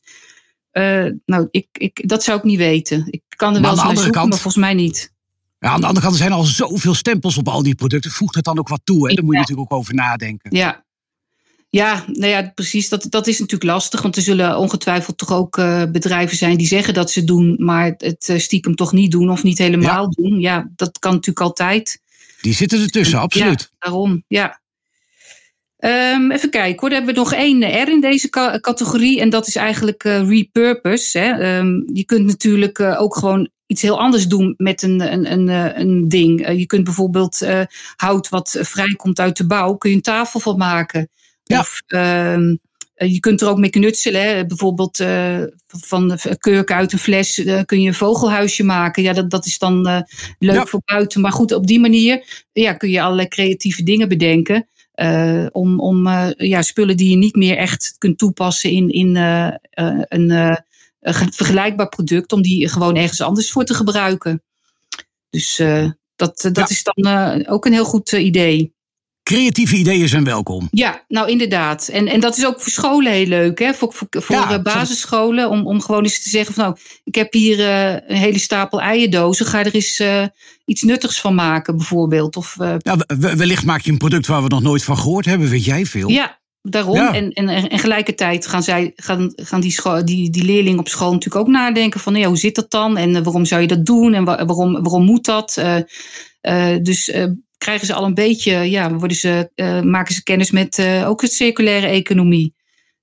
nou, 1.25 1.47
ik, 1.51 1.67
ik, 1.71 2.07
dat 2.07 2.23
zou 2.23 2.37
ik 2.37 2.43
niet 2.43 2.57
weten. 2.57 3.07
Ik 3.09 3.21
kan 3.35 3.55
er 3.55 3.61
maar 3.61 3.69
wel 3.69 3.79
eens 3.79 3.87
naar 3.87 3.95
zoeken, 3.95 4.11
kant, 4.11 4.29
maar 4.29 4.39
volgens 4.39 4.63
mij 4.63 4.73
niet. 4.73 5.13
Ja, 5.59 5.69
aan 5.69 5.81
de 5.81 5.87
andere 5.87 6.05
kant, 6.05 6.17
er 6.17 6.21
zijn 6.21 6.37
al 6.37 6.43
zoveel 6.43 6.93
stempels 6.93 7.37
op 7.37 7.47
al 7.47 7.63
die 7.63 7.75
producten. 7.75 8.11
Voegt 8.11 8.35
het 8.35 8.43
dan 8.43 8.59
ook 8.59 8.67
wat 8.67 8.81
toe? 8.83 9.09
Hè? 9.09 9.13
Daar 9.13 9.23
moet 9.23 9.33
je 9.33 9.39
natuurlijk 9.39 9.71
ook 9.71 9.79
over 9.79 9.93
nadenken. 9.93 10.55
Ja, 10.55 10.83
ja, 11.69 12.03
nou 12.07 12.31
ja, 12.31 12.51
precies. 12.55 12.89
Dat, 12.89 13.05
dat 13.09 13.27
is 13.27 13.39
natuurlijk 13.39 13.71
lastig. 13.71 14.01
Want 14.01 14.15
er 14.15 14.21
zullen 14.21 14.57
ongetwijfeld 14.57 15.17
toch 15.17 15.31
ook 15.31 15.57
uh, 15.57 15.83
bedrijven 15.91 16.37
zijn 16.37 16.57
die 16.57 16.67
zeggen 16.67 16.93
dat 16.93 17.11
ze 17.11 17.23
doen, 17.23 17.55
maar 17.57 17.93
het 17.97 18.27
uh, 18.29 18.39
stiekem 18.39 18.75
toch 18.75 18.91
niet 18.91 19.11
doen 19.11 19.29
of 19.29 19.43
niet 19.43 19.57
helemaal 19.57 20.09
doen. 20.09 20.39
Ja, 20.39 20.69
dat 20.75 20.99
kan 20.99 21.11
natuurlijk 21.11 21.45
altijd. 21.45 22.01
Die 22.41 22.53
zitten 22.53 22.81
ertussen, 22.81 23.19
absoluut. 23.19 23.59
Ja, 23.59 23.75
daarom, 23.79 24.23
ja. 24.27 24.61
Um, 25.79 26.31
even 26.31 26.49
kijken 26.49 26.79
hoor, 26.79 26.89
dan 26.89 26.97
hebben 26.97 27.13
we 27.13 27.19
nog 27.19 27.33
één 27.33 27.83
R 27.83 27.89
in 27.89 28.01
deze 28.01 28.29
categorie. 28.61 29.21
En 29.21 29.29
dat 29.29 29.47
is 29.47 29.55
eigenlijk 29.55 30.03
uh, 30.03 30.29
repurpose. 30.29 31.19
Hè. 31.19 31.57
Um, 31.57 31.89
je 31.93 32.05
kunt 32.05 32.25
natuurlijk 32.25 32.79
ook 32.79 33.15
gewoon 33.15 33.49
iets 33.69 33.81
heel 33.81 33.99
anders 33.99 34.27
doen 34.27 34.53
met 34.57 34.81
een, 34.81 35.13
een, 35.13 35.31
een, 35.31 35.47
een 35.79 36.07
ding. 36.07 36.47
je 36.57 36.65
kunt 36.65 36.83
bijvoorbeeld 36.83 37.47
hout 37.95 38.29
wat 38.29 38.57
vrijkomt 38.61 39.19
uit 39.19 39.37
de 39.37 39.47
bouw, 39.47 39.75
kun 39.75 39.89
je 39.89 39.95
een 39.95 40.01
tafel 40.01 40.39
van 40.39 40.57
maken. 40.57 41.09
Ja. 41.43 41.59
Of 41.59 41.81
uh, 41.87 42.37
je 42.95 43.19
kunt 43.19 43.41
er 43.41 43.49
ook 43.49 43.57
mee 43.57 43.69
knutselen. 43.69 44.21
Hè. 44.21 44.45
Bijvoorbeeld 44.45 44.99
uh, 44.99 45.43
van 45.67 46.07
de 46.07 46.37
kurk 46.39 46.71
uit 46.71 46.91
een 46.91 46.99
fles 46.99 47.43
kun 47.65 47.81
je 47.81 47.87
een 47.87 47.93
vogelhuisje 47.93 48.63
maken. 48.63 49.03
Ja, 49.03 49.13
dat, 49.13 49.29
dat 49.29 49.45
is 49.45 49.57
dan 49.57 50.05
leuk 50.39 50.55
ja. 50.55 50.65
voor 50.65 50.81
buiten. 50.85 51.21
Maar 51.21 51.31
goed, 51.31 51.51
op 51.53 51.67
die 51.67 51.79
manier 51.79 52.45
ja, 52.51 52.73
kun 52.73 52.89
je 52.89 53.01
allerlei 53.01 53.27
creatieve 53.27 53.83
dingen 53.83 54.07
bedenken. 54.07 54.67
om 55.51 55.79
om 55.79 56.07
ja, 56.37 56.61
spullen 56.61 56.97
die 56.97 57.09
je 57.09 57.17
niet 57.17 57.35
meer 57.35 57.57
echt 57.57 57.95
kunt 57.97 58.17
toepassen 58.17 58.71
in, 58.71 58.89
in 58.89 59.15
een 60.07 60.57
vergelijkbaar 61.01 61.89
product. 61.89 62.31
Om 62.31 62.41
die 62.41 62.69
gewoon 62.69 62.95
ergens 62.95 63.21
anders 63.21 63.51
voor 63.51 63.63
te 63.63 63.73
gebruiken. 63.73 64.43
Dus 65.29 65.55
dat, 66.15 66.49
dat 66.51 66.55
ja. 66.55 66.69
is 66.69 66.83
dan 66.83 67.47
ook 67.47 67.65
een 67.65 67.73
heel 67.73 67.85
goed 67.85 68.11
idee. 68.11 68.73
Creatieve 69.23 69.75
ideeën 69.75 70.07
zijn 70.07 70.23
welkom. 70.23 70.67
Ja, 70.71 71.05
nou 71.07 71.29
inderdaad. 71.29 71.87
En, 71.87 72.07
en 72.07 72.19
dat 72.19 72.37
is 72.37 72.45
ook 72.45 72.61
voor 72.61 72.71
scholen 72.71 73.11
heel 73.11 73.25
leuk, 73.25 73.59
hè? 73.59 73.73
voor, 73.73 73.93
voor, 73.93 74.07
voor 74.09 74.35
ja, 74.35 74.61
basisscholen. 74.61 75.49
Om, 75.49 75.67
om 75.67 75.81
gewoon 75.81 76.03
eens 76.03 76.23
te 76.23 76.29
zeggen: 76.29 76.53
van 76.53 76.63
nou, 76.63 76.77
ik 77.03 77.15
heb 77.15 77.33
hier 77.33 77.59
uh, 77.59 77.91
een 77.91 78.15
hele 78.15 78.39
stapel 78.39 78.81
eierdozen. 78.81 79.45
Ga 79.45 79.65
er 79.65 79.75
eens 79.75 79.99
uh, 79.99 80.25
iets 80.65 80.81
nuttigs 80.81 81.21
van 81.21 81.35
maken, 81.35 81.77
bijvoorbeeld. 81.77 82.35
Of, 82.35 82.55
uh, 82.61 82.75
ja, 82.77 82.97
wellicht 83.17 83.65
maak 83.65 83.81
je 83.81 83.91
een 83.91 83.97
product 83.97 84.27
waar 84.27 84.43
we 84.43 84.47
nog 84.47 84.61
nooit 84.61 84.83
van 84.83 84.97
gehoord 84.97 85.25
hebben, 85.25 85.49
weet 85.49 85.65
jij 85.65 85.85
veel. 85.85 86.09
Ja, 86.09 86.38
daarom. 86.61 86.95
Ja. 86.95 87.13
En, 87.13 87.31
en, 87.31 87.49
en 87.69 87.79
gelijkertijd 87.79 88.47
gaan, 88.47 88.63
zij, 88.63 88.91
gaan, 88.95 89.31
gaan 89.35 89.61
die, 89.61 89.71
school, 89.71 90.05
die, 90.05 90.29
die 90.29 90.43
leerlingen 90.43 90.79
op 90.79 90.87
school 90.87 91.11
natuurlijk 91.11 91.41
ook 91.41 91.53
nadenken: 91.53 91.99
van 91.99 92.15
ja, 92.15 92.27
hoe 92.27 92.37
zit 92.37 92.55
dat 92.55 92.71
dan? 92.71 92.97
En 92.97 93.23
waarom 93.23 93.45
zou 93.45 93.61
je 93.61 93.67
dat 93.67 93.85
doen? 93.85 94.13
En 94.13 94.23
waarom, 94.23 94.73
waarom 94.73 95.03
moet 95.03 95.25
dat? 95.25 95.61
dus 96.81 97.11
krijgen 97.57 97.87
ze 97.87 97.93
al 97.93 98.05
een 98.05 98.13
beetje, 98.13 98.51
ja, 98.51 98.93
worden 98.93 99.17
ze, 99.17 99.49
maken 99.85 100.13
ze 100.15 100.23
kennis 100.23 100.51
met 100.51 100.81
ook 101.05 101.21
het 101.21 101.33
circulaire 101.33 101.87
economie. 101.87 102.57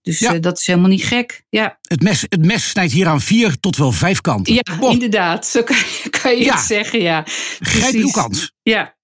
Dus 0.06 0.18
ja. 0.18 0.38
dat 0.38 0.58
is 0.58 0.66
helemaal 0.66 0.88
niet 0.88 1.04
gek. 1.04 1.44
Ja. 1.48 1.78
Het, 1.82 2.02
mes, 2.02 2.22
het 2.28 2.44
mes 2.44 2.68
snijdt 2.68 2.92
hier 2.92 3.06
aan 3.06 3.20
vier 3.20 3.60
tot 3.60 3.76
wel 3.76 3.92
vijf 3.92 4.20
kanten. 4.20 4.54
Ja, 4.54 4.62
oh. 4.80 4.92
inderdaad. 4.92 5.46
Zo 5.46 5.62
kan, 5.62 5.76
kan 6.20 6.36
je 6.36 6.44
ja. 6.44 6.54
het 6.54 6.64
zeggen, 6.64 7.00
ja. 7.00 7.22
Grijp 7.60 7.94
uw 7.94 8.10
kans. 8.10 8.52
Ja. 8.62 8.95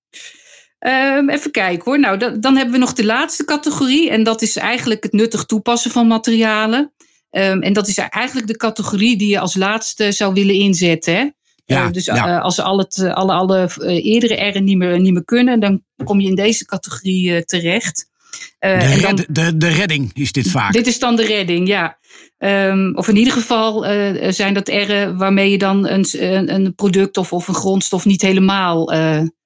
Um, 0.87 1.31
even 1.31 1.51
kijken 1.51 1.85
hoor. 1.85 1.99
Nou, 1.99 2.17
dan, 2.17 2.41
dan 2.41 2.57
hebben 2.57 2.75
we 2.75 2.81
nog 2.81 2.93
de 2.93 3.05
laatste 3.05 3.45
categorie. 3.45 4.11
En 4.11 4.23
dat 4.23 4.43
is 4.43 4.57
eigenlijk 4.57 5.03
het 5.03 5.13
nuttig 5.13 5.45
toepassen 5.45 5.91
van 5.91 6.07
materialen. 6.07 6.93
Um, 7.31 7.63
en 7.63 7.73
dat 7.73 7.89
is 7.89 7.99
eigenlijk 7.99 8.47
de 8.47 8.57
categorie 8.57 9.17
die 9.17 9.29
je 9.29 9.39
als 9.39 9.57
laatste 9.57 10.13
zou 10.13 10.35
willen 10.35 10.55
inzetten. 10.55 11.15
Hè? 11.15 11.29
Ja, 11.65 11.87
uh, 11.87 11.91
dus 11.91 12.05
ja. 12.05 12.29
uh, 12.29 12.43
als 12.43 12.61
al 12.61 12.79
het, 12.79 12.97
uh, 12.97 13.15
alle, 13.15 13.33
alle 13.33 13.69
eerdere 14.03 14.35
R'en 14.35 14.65
niet 14.65 14.77
meer, 14.77 15.01
niet 15.01 15.13
meer 15.13 15.25
kunnen, 15.25 15.61
dan 15.61 15.83
kom 16.05 16.21
je 16.21 16.29
in 16.29 16.35
deze 16.35 16.65
categorie 16.65 17.45
terecht. 17.45 18.11
De, 18.59 18.99
dan, 19.01 19.25
de, 19.29 19.57
de 19.57 19.69
redding 19.69 20.11
is 20.15 20.33
dit 20.33 20.51
vaak. 20.51 20.73
Dit 20.73 20.87
is 20.87 20.99
dan 20.99 21.17
de 21.17 21.27
redding, 21.27 21.69
ja. 21.69 21.99
Um, 22.39 22.97
of 22.97 23.09
in 23.09 23.17
ieder 23.17 23.33
geval 23.33 23.85
zijn 24.33 24.55
dat 24.55 24.69
R'en 24.69 25.17
waarmee 25.17 25.51
je 25.51 25.59
dan 25.59 25.89
een, 25.89 26.07
een, 26.11 26.55
een, 26.55 26.75
product 26.75 27.17
of, 27.17 27.33
of 27.33 27.49
een 27.49 27.55
grondstof 27.55 28.05
niet 28.05 28.23
helemaal 28.23 28.93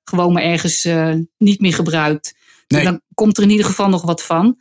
gewoon 0.08 0.32
maar 0.32 0.42
ergens 0.42 0.88
niet 1.38 1.60
meer 1.60 1.74
gebruikt. 1.74 2.34
Nee. 2.68 2.84
Dan 2.84 3.00
komt 3.14 3.36
er 3.36 3.42
in 3.42 3.50
ieder 3.50 3.66
geval 3.66 3.88
nog 3.88 4.02
wat 4.02 4.22
van. 4.22 4.58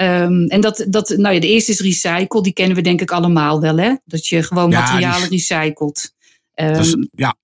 Um, 0.00 0.46
en 0.46 0.60
dat, 0.60 0.86
dat, 0.88 1.08
nou 1.08 1.34
ja, 1.34 1.40
de 1.40 1.46
eerste 1.46 1.72
is 1.72 1.80
recycle, 1.80 2.42
die 2.42 2.52
kennen 2.52 2.76
we 2.76 2.82
denk 2.82 3.00
ik 3.00 3.10
allemaal 3.10 3.60
wel, 3.60 3.76
hè? 3.76 3.94
Dat 4.04 4.26
je 4.26 4.42
gewoon 4.42 4.70
ja, 4.70 4.80
materialen 4.80 5.30
is... 5.30 5.48
recycelt. 5.48 6.12
Is, 6.54 6.92
ehm, 6.92 7.04
ja, 7.10 7.36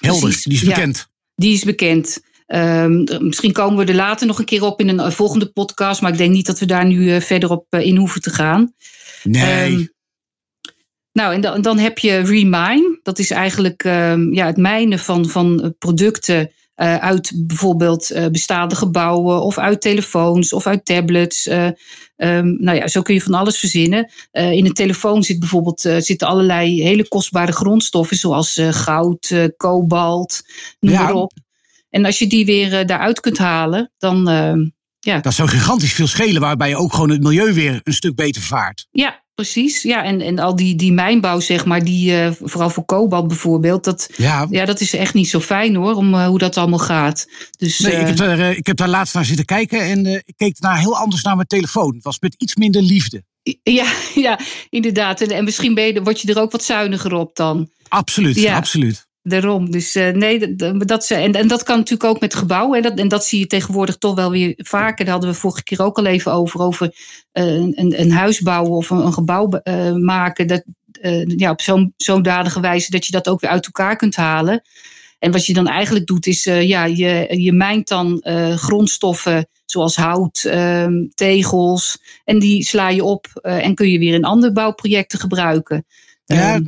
helder, 0.00 0.22
precies, 0.22 0.42
die 0.42 0.52
is 0.52 0.64
bekend. 0.64 0.96
Ja, 0.96 1.04
die 1.34 1.52
is 1.52 1.64
bekend. 1.64 2.20
Um, 2.46 3.04
misschien 3.20 3.52
komen 3.52 3.84
we 3.84 3.92
er 3.92 3.96
later 3.96 4.26
nog 4.26 4.38
een 4.38 4.44
keer 4.44 4.62
op 4.62 4.80
in 4.80 4.98
een 4.98 5.12
volgende 5.12 5.46
podcast, 5.46 6.00
maar 6.00 6.12
ik 6.12 6.18
denk 6.18 6.32
niet 6.32 6.46
dat 6.46 6.58
we 6.58 6.66
daar 6.66 6.86
nu 6.86 7.14
uh, 7.14 7.20
verder 7.20 7.50
op 7.50 7.66
uh, 7.70 7.86
in 7.86 7.96
hoeven 7.96 8.20
te 8.20 8.30
gaan. 8.30 8.74
Nee. 9.22 9.90
Nou, 11.12 11.34
en 11.34 11.40
dan, 11.40 11.62
dan, 11.62 11.78
heb 11.78 11.98
je 11.98 12.18
Remine. 12.18 12.98
Dat 13.02 13.18
is 13.18 13.30
eigenlijk 13.30 13.82
ja, 14.30 14.46
het 14.46 14.56
mijnen 14.56 14.98
van, 14.98 15.28
van 15.28 15.74
producten 15.78 16.52
uh, 16.78 16.96
uit 16.96 17.32
bijvoorbeeld 17.36 18.12
uh, 18.12 18.26
bestaande 18.26 18.74
gebouwen 18.74 19.42
of 19.42 19.58
uit 19.58 19.80
telefoons 19.80 20.52
of 20.52 20.66
uit 20.66 20.84
tablets. 20.84 21.46
Uh, 21.46 21.64
um, 22.16 22.56
nou 22.62 22.76
ja, 22.76 22.88
zo 22.88 23.02
kun 23.02 23.14
je 23.14 23.22
van 23.22 23.34
alles 23.34 23.58
verzinnen. 23.58 24.10
in 24.30 24.66
een 24.66 24.72
telefoon 24.72 25.22
zit 25.22 25.38
bijvoorbeeld, 25.38 25.80
zitten 25.80 26.28
allerlei 26.28 26.82
hele 26.82 27.08
kostbare 27.08 27.52
grondstoffen 27.52 28.16
zoals 28.16 28.60
goud, 28.70 29.34
kobalt, 29.56 30.42
noem 30.80 30.92
ja. 30.92 31.02
maar 31.02 31.14
op. 31.14 31.32
En 31.90 32.04
als 32.04 32.18
je 32.18 32.26
die 32.26 32.46
weer 32.46 32.86
daaruit 32.86 33.20
kunt 33.20 33.38
halen, 33.38 33.92
dan. 33.98 34.28
Ja. 35.00 35.20
Dat 35.20 35.34
zou 35.34 35.48
gigantisch 35.48 35.92
veel 35.92 36.06
schelen, 36.06 36.40
waarbij 36.40 36.68
je 36.68 36.76
ook 36.76 36.92
gewoon 36.92 37.10
het 37.10 37.22
milieu 37.22 37.52
weer 37.52 37.80
een 37.82 37.92
stuk 37.92 38.14
beter 38.14 38.42
vaart. 38.42 38.86
Ja, 38.90 39.22
precies. 39.34 39.82
Ja, 39.82 40.04
en, 40.04 40.20
en 40.20 40.38
al 40.38 40.56
die, 40.56 40.74
die 40.74 40.92
mijnbouw, 40.92 41.40
zeg 41.40 41.64
maar, 41.64 41.84
die, 41.84 42.12
uh, 42.12 42.30
vooral 42.42 42.70
voor 42.70 42.84
kobalt 42.84 43.28
bijvoorbeeld, 43.28 43.84
dat, 43.84 44.10
ja. 44.16 44.46
ja, 44.50 44.64
dat 44.64 44.80
is 44.80 44.94
echt 44.94 45.14
niet 45.14 45.28
zo 45.28 45.40
fijn 45.40 45.74
hoor, 45.74 45.94
om 45.94 46.14
uh, 46.14 46.26
hoe 46.26 46.38
dat 46.38 46.56
allemaal 46.56 46.78
gaat. 46.78 47.26
Dus, 47.58 47.78
nee, 47.78 47.92
uh, 47.92 48.00
ik, 48.00 48.06
heb 48.06 48.16
daar, 48.16 48.50
ik 48.50 48.66
heb 48.66 48.76
daar 48.76 48.88
laatst 48.88 49.14
naar 49.14 49.24
zitten 49.24 49.44
kijken 49.44 49.80
en 49.80 50.06
ik 50.06 50.34
keek 50.36 50.60
daar 50.60 50.78
heel 50.78 50.96
anders 50.96 51.22
naar 51.22 51.36
mijn 51.36 51.46
telefoon. 51.46 51.94
Het 51.94 52.04
was 52.04 52.18
met 52.20 52.34
iets 52.38 52.56
minder 52.56 52.82
liefde. 52.82 53.22
Ja, 53.62 53.92
ja 54.14 54.38
inderdaad. 54.70 55.20
En, 55.20 55.30
en 55.30 55.44
misschien 55.44 55.74
ben 55.74 55.84
je, 55.84 56.02
word 56.02 56.20
je 56.20 56.34
er 56.34 56.40
ook 56.40 56.52
wat 56.52 56.64
zuiniger 56.64 57.14
op 57.14 57.36
dan. 57.36 57.70
Absoluut, 57.88 58.36
ja. 58.36 58.56
absoluut. 58.56 59.07
Daarom. 59.28 59.70
Dus 59.70 59.96
uh, 59.96 60.08
nee, 60.08 60.56
dat, 60.56 60.88
dat, 60.88 61.10
en, 61.10 61.32
en 61.32 61.48
dat 61.48 61.62
kan 61.62 61.76
natuurlijk 61.76 62.10
ook 62.10 62.20
met 62.20 62.34
gebouwen. 62.34 62.76
En 62.76 62.82
dat, 62.82 62.98
en 62.98 63.08
dat 63.08 63.24
zie 63.24 63.38
je 63.38 63.46
tegenwoordig 63.46 63.96
toch 63.96 64.14
wel 64.14 64.30
weer 64.30 64.52
vaker. 64.56 65.04
Daar 65.04 65.14
hadden 65.14 65.32
we 65.32 65.36
vorige 65.36 65.62
keer 65.62 65.82
ook 65.82 65.98
al 65.98 66.06
even 66.06 66.32
over. 66.32 66.60
Over 66.60 66.94
uh, 67.32 67.44
een, 67.54 68.00
een 68.00 68.12
huis 68.12 68.40
bouwen 68.40 68.72
of 68.72 68.90
een, 68.90 68.98
een 68.98 69.12
gebouw 69.12 69.60
uh, 69.64 69.92
maken. 69.92 70.46
Dat, 70.46 70.62
ja, 71.36 71.50
op 71.50 71.60
zo'n 71.60 71.92
zodanige 71.96 72.60
wijze 72.60 72.90
dat 72.90 73.06
je 73.06 73.12
dat 73.12 73.28
ook 73.28 73.40
weer 73.40 73.50
uit 73.50 73.64
elkaar 73.66 73.96
kunt 73.96 74.16
halen. 74.16 74.62
En 75.18 75.32
wat 75.32 75.46
je 75.46 75.52
dan 75.52 75.66
eigenlijk 75.68 76.06
doet 76.06 76.26
is, 76.26 76.44
ja, 76.44 76.84
je, 76.84 77.26
je 77.28 77.52
mijnt 77.52 77.88
dan 77.88 78.20
grondstoffen 78.56 79.48
zoals 79.64 79.96
hout, 79.96 80.44
ehm, 80.44 81.06
tegels. 81.14 81.98
En 82.24 82.38
die 82.38 82.64
sla 82.64 82.88
je 82.88 83.04
op 83.04 83.26
en 83.42 83.74
kun 83.74 83.90
je 83.90 83.98
weer 83.98 84.14
in 84.14 84.24
andere 84.24 84.52
bouwprojecten 84.52 85.18
gebruiken. 85.18 85.84
Ja, 86.24 86.60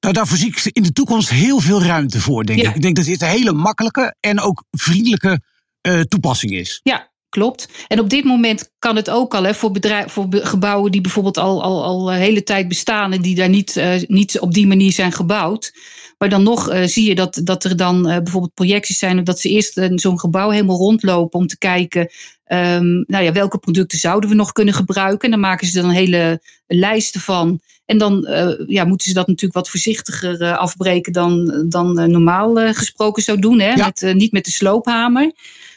um, 0.00 0.12
nou, 0.12 0.14
daar 0.14 0.36
zie 0.36 0.48
ik 0.48 0.70
in 0.72 0.82
de 0.82 0.92
toekomst 0.92 1.30
heel 1.30 1.60
veel 1.60 1.82
ruimte 1.82 2.20
voor, 2.20 2.44
denk 2.44 2.60
ja. 2.60 2.68
ik. 2.68 2.74
Ik 2.74 2.82
denk 2.82 2.96
dat 2.96 3.04
dit 3.04 3.22
een 3.22 3.28
hele 3.28 3.52
makkelijke 3.52 4.14
en 4.20 4.40
ook 4.40 4.64
vriendelijke 4.70 5.40
uh, 5.88 6.00
toepassing 6.00 6.52
is. 6.52 6.80
Ja, 6.82 7.10
klopt. 7.28 7.68
En 7.88 8.00
op 8.00 8.10
dit 8.10 8.24
moment 8.24 8.72
kan 8.78 8.96
het 8.96 9.10
ook 9.10 9.34
al 9.34 9.42
hè, 9.42 9.54
voor, 9.54 9.70
bedrijf, 9.70 10.12
voor 10.12 10.26
gebouwen 10.30 10.92
die 10.92 11.00
bijvoorbeeld 11.00 11.38
al, 11.38 11.62
al, 11.62 11.84
al 11.84 12.04
de 12.04 12.12
hele 12.12 12.42
tijd 12.42 12.68
bestaan 12.68 13.12
en 13.12 13.22
die 13.22 13.34
daar 13.34 13.48
niet, 13.48 13.76
uh, 13.76 13.94
niet 14.06 14.40
op 14.40 14.54
die 14.54 14.66
manier 14.66 14.92
zijn 14.92 15.12
gebouwd. 15.12 15.72
Maar 16.20 16.28
dan 16.28 16.42
nog 16.42 16.72
uh, 16.72 16.84
zie 16.84 17.08
je 17.08 17.14
dat, 17.14 17.40
dat 17.44 17.64
er 17.64 17.76
dan 17.76 18.08
uh, 18.08 18.16
bijvoorbeeld 18.16 18.54
projecties 18.54 18.98
zijn 18.98 19.24
dat 19.24 19.40
ze 19.40 19.48
eerst 19.48 19.80
zo'n 19.94 20.20
gebouw 20.20 20.50
helemaal 20.50 20.76
rondlopen 20.76 21.40
om 21.40 21.46
te 21.46 21.58
kijken 21.58 22.00
um, 22.46 23.04
nou 23.06 23.24
ja, 23.24 23.32
welke 23.32 23.58
producten 23.58 23.98
zouden 23.98 24.30
we 24.30 24.36
nog 24.36 24.52
kunnen 24.52 24.74
gebruiken. 24.74 25.24
En 25.24 25.30
dan 25.30 25.40
maken 25.40 25.66
ze 25.66 25.78
er 25.78 25.84
een 25.84 25.90
hele 25.90 26.42
lijst 26.66 27.18
van. 27.18 27.60
En 27.84 27.98
dan 27.98 28.28
ja, 28.66 28.84
moeten 28.84 29.08
ze 29.08 29.14
dat 29.14 29.26
natuurlijk 29.26 29.54
wat 29.54 29.68
voorzichtiger 29.68 30.56
afbreken 30.56 31.12
dan, 31.12 31.64
dan 31.68 32.10
normaal 32.10 32.54
gesproken 32.54 33.22
zou 33.22 33.38
doen. 33.38 33.60
Hè? 33.60 33.72
Ja. 33.72 33.84
Met, 33.84 34.14
niet 34.14 34.32
met 34.32 34.44
de 34.44 34.50
sloophamer. 34.50 35.32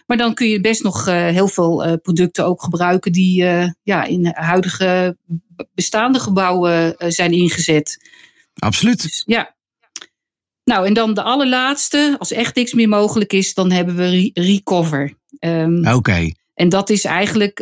Maar 0.05 0.17
dan 0.17 0.33
kun 0.33 0.47
je 0.47 0.61
best 0.61 0.83
nog 0.83 1.05
heel 1.05 1.47
veel 1.47 1.99
producten 2.01 2.45
ook 2.45 2.63
gebruiken 2.63 3.11
die 3.11 3.45
ja, 3.83 4.03
in 4.03 4.31
huidige 4.33 5.17
bestaande 5.75 6.19
gebouwen 6.19 6.95
zijn 6.97 7.31
ingezet. 7.31 8.11
Absoluut. 8.55 9.01
Dus, 9.01 9.23
ja. 9.25 9.55
Nou, 10.63 10.85
en 10.87 10.93
dan 10.93 11.13
de 11.13 11.23
allerlaatste, 11.23 12.15
als 12.19 12.31
echt 12.31 12.55
niks 12.55 12.73
meer 12.73 12.89
mogelijk 12.89 13.33
is, 13.33 13.53
dan 13.53 13.71
hebben 13.71 13.95
we 13.95 14.09
re 14.09 14.29
recover. 14.33 15.13
Um, 15.39 15.79
Oké. 15.79 15.95
Okay. 15.95 16.35
En 16.53 16.69
dat 16.69 16.89
is 16.89 17.03
eigenlijk, 17.03 17.59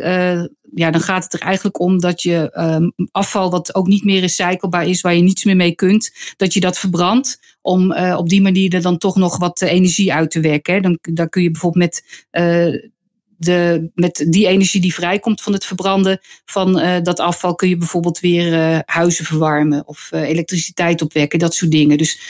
ja, 0.74 0.90
dan 0.90 1.00
gaat 1.00 1.24
het 1.24 1.32
er 1.32 1.40
eigenlijk 1.40 1.80
om 1.80 2.00
dat 2.00 2.22
je 2.22 2.50
um, 2.58 2.92
afval 3.10 3.50
wat 3.50 3.74
ook 3.74 3.86
niet 3.86 4.04
meer 4.04 4.20
recyclebaar 4.20 4.86
is, 4.86 5.00
waar 5.00 5.14
je 5.14 5.22
niets 5.22 5.44
meer 5.44 5.56
mee 5.56 5.74
kunt, 5.74 6.12
dat 6.36 6.52
je 6.52 6.60
dat 6.60 6.78
verbrandt 6.78 7.56
om 7.60 7.92
uh, 7.92 8.14
op 8.18 8.28
die 8.28 8.42
manier 8.42 8.74
er 8.74 8.82
dan 8.82 8.98
toch 8.98 9.16
nog 9.16 9.38
wat 9.38 9.60
energie 9.60 10.12
uit 10.12 10.30
te 10.30 10.40
wekken. 10.40 10.82
Dan, 10.82 10.98
dan 11.00 11.28
kun 11.28 11.42
je 11.42 11.50
bijvoorbeeld 11.50 11.84
met, 11.84 12.26
uh, 12.32 12.90
de, 13.36 13.90
met 13.94 14.26
die 14.28 14.46
energie 14.46 14.80
die 14.80 14.94
vrijkomt 14.94 15.42
van 15.42 15.52
het 15.52 15.64
verbranden 15.64 16.20
van 16.44 16.78
uh, 16.78 16.96
dat 17.02 17.20
afval, 17.20 17.54
kun 17.54 17.68
je 17.68 17.76
bijvoorbeeld 17.76 18.20
weer 18.20 18.82
huizen 18.86 19.24
verwarmen 19.24 19.86
of 19.86 20.08
elektriciteit 20.12 21.02
opwekken, 21.02 21.38
dat 21.38 21.54
soort 21.54 21.70
dingen. 21.70 21.98
Dus 21.98 22.20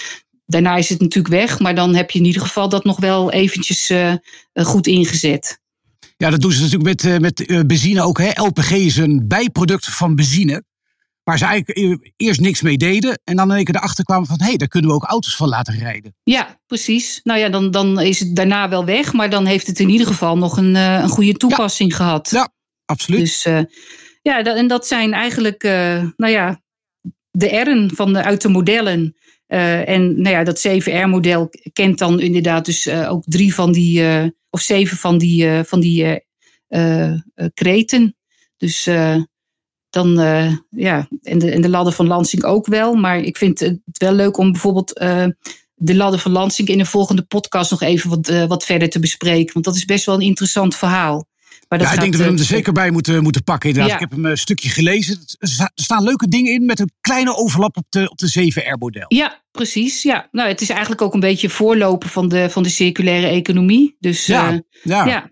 daarna 0.52 0.76
is 0.76 0.88
het 0.88 1.00
natuurlijk 1.00 1.34
weg, 1.34 1.58
maar 1.58 1.74
dan 1.74 1.94
heb 1.94 2.10
je 2.10 2.18
in 2.18 2.24
ieder 2.24 2.42
geval 2.42 2.68
dat 2.68 2.84
nog 2.84 3.00
wel 3.00 3.32
eventjes 3.32 3.92
goed 4.54 4.86
ingezet. 4.86 5.60
Ja, 6.16 6.30
dat 6.30 6.40
doen 6.40 6.52
ze 6.52 6.62
natuurlijk 6.62 7.02
met, 7.02 7.20
met 7.20 7.66
benzine 7.66 8.02
ook. 8.02 8.18
Hè? 8.18 8.30
LPG 8.34 8.70
is 8.70 8.96
een 8.96 9.28
bijproduct 9.28 9.86
van 9.86 10.14
benzine. 10.14 10.64
Waar 11.24 11.38
ze 11.38 11.44
eigenlijk 11.44 12.12
eerst 12.16 12.40
niks 12.40 12.62
mee 12.62 12.76
deden. 12.76 13.20
En 13.24 13.36
dan 13.36 13.50
in 13.50 13.56
één 13.56 13.64
keer 13.64 13.74
erachter 13.76 14.04
kwamen 14.04 14.26
van... 14.26 14.40
hé, 14.40 14.46
hey, 14.46 14.56
daar 14.56 14.68
kunnen 14.68 14.90
we 14.90 14.96
ook 14.96 15.04
auto's 15.04 15.36
van 15.36 15.48
laten 15.48 15.78
rijden. 15.78 16.14
Ja, 16.22 16.60
precies. 16.66 17.20
Nou 17.22 17.38
ja, 17.38 17.48
dan, 17.48 17.70
dan 17.70 18.00
is 18.00 18.20
het 18.20 18.36
daarna 18.36 18.68
wel 18.68 18.84
weg. 18.84 19.12
Maar 19.12 19.30
dan 19.30 19.46
heeft 19.46 19.66
het 19.66 19.80
in 19.80 19.88
ieder 19.88 20.06
geval 20.06 20.38
nog 20.38 20.56
een, 20.56 20.74
een 20.74 21.08
goede 21.08 21.32
toepassing 21.32 21.96
gehad. 21.96 22.30
Ja, 22.30 22.52
absoluut. 22.84 23.20
Dus 23.20 23.46
uh, 23.46 23.60
ja, 24.22 24.42
dat, 24.42 24.56
en 24.56 24.66
dat 24.66 24.86
zijn 24.86 25.12
eigenlijk... 25.12 25.64
Uh, 25.64 26.04
nou 26.16 26.32
ja, 26.32 26.60
de 27.30 27.46
R'en 27.46 27.90
van 27.94 28.12
de, 28.12 28.22
uit 28.22 28.42
de 28.42 28.48
modellen. 28.48 29.16
En 29.52 30.22
nou 30.22 30.34
ja, 30.34 30.44
dat 30.44 30.66
7R-model 30.68 31.50
kent 31.72 31.98
dan 31.98 32.20
inderdaad 32.20 32.64
dus 32.64 32.88
ook 32.88 33.22
drie 33.26 33.54
van 33.54 33.72
die... 33.72 34.04
of 34.50 34.60
zeven 34.60 34.96
van 34.96 35.18
die, 35.18 35.62
van 35.64 35.80
die 35.80 36.26
kreten. 37.54 38.16
Dus 38.56 38.88
dan 39.90 40.14
ja, 40.70 41.08
en 41.22 41.38
de, 41.38 41.50
en 41.50 41.60
de 41.60 41.68
ladder 41.68 41.92
van 41.92 42.06
Lansing 42.06 42.44
ook 42.44 42.66
wel. 42.66 42.94
Maar 42.94 43.20
ik 43.20 43.36
vind 43.36 43.60
het 43.60 43.80
wel 43.98 44.12
leuk 44.12 44.36
om 44.36 44.52
bijvoorbeeld 44.52 44.92
de 45.74 45.94
ladder 45.94 46.20
van 46.20 46.32
Lansing 46.32 46.68
in 46.68 46.78
de 46.78 46.84
volgende 46.84 47.22
podcast 47.22 47.70
nog 47.70 47.82
even 47.82 48.10
wat, 48.10 48.46
wat 48.46 48.64
verder 48.64 48.88
te 48.88 49.00
bespreken. 49.00 49.52
Want 49.52 49.64
dat 49.64 49.76
is 49.76 49.84
best 49.84 50.06
wel 50.06 50.14
een 50.14 50.20
interessant 50.20 50.76
verhaal. 50.76 51.26
Maar 51.72 51.80
dat 51.80 51.90
ja, 51.90 51.96
ik 51.96 52.00
denk 52.00 52.12
dat 52.12 52.22
we 52.22 52.28
hem 52.28 52.38
er 52.38 52.44
zeker 52.44 52.72
bij 52.72 52.90
moeten, 52.90 53.22
moeten 53.22 53.44
pakken. 53.44 53.68
Inderdaad. 53.68 53.92
Ja. 53.92 54.04
Ik 54.04 54.10
heb 54.10 54.18
hem 54.18 54.30
een 54.30 54.38
stukje 54.38 54.68
gelezen. 54.68 55.18
Er 55.38 55.70
staan 55.74 56.02
leuke 56.02 56.28
dingen 56.28 56.52
in 56.52 56.64
met 56.64 56.80
een 56.80 56.90
kleine 57.00 57.36
overlap 57.36 57.76
op 57.76 57.84
de, 57.88 58.10
op 58.10 58.18
de 58.18 58.52
7R-model. 58.52 59.04
Ja, 59.08 59.42
precies. 59.50 60.02
Ja. 60.02 60.28
Nou, 60.30 60.48
het 60.48 60.60
is 60.60 60.68
eigenlijk 60.68 61.02
ook 61.02 61.14
een 61.14 61.20
beetje 61.20 61.48
voorlopen 61.48 62.08
van 62.08 62.28
de, 62.28 62.50
van 62.50 62.62
de 62.62 62.68
circulaire 62.68 63.26
economie. 63.26 63.96
Dus 63.98 64.26
ja, 64.26 64.62
ja. 64.82 65.06
ja. 65.06 65.30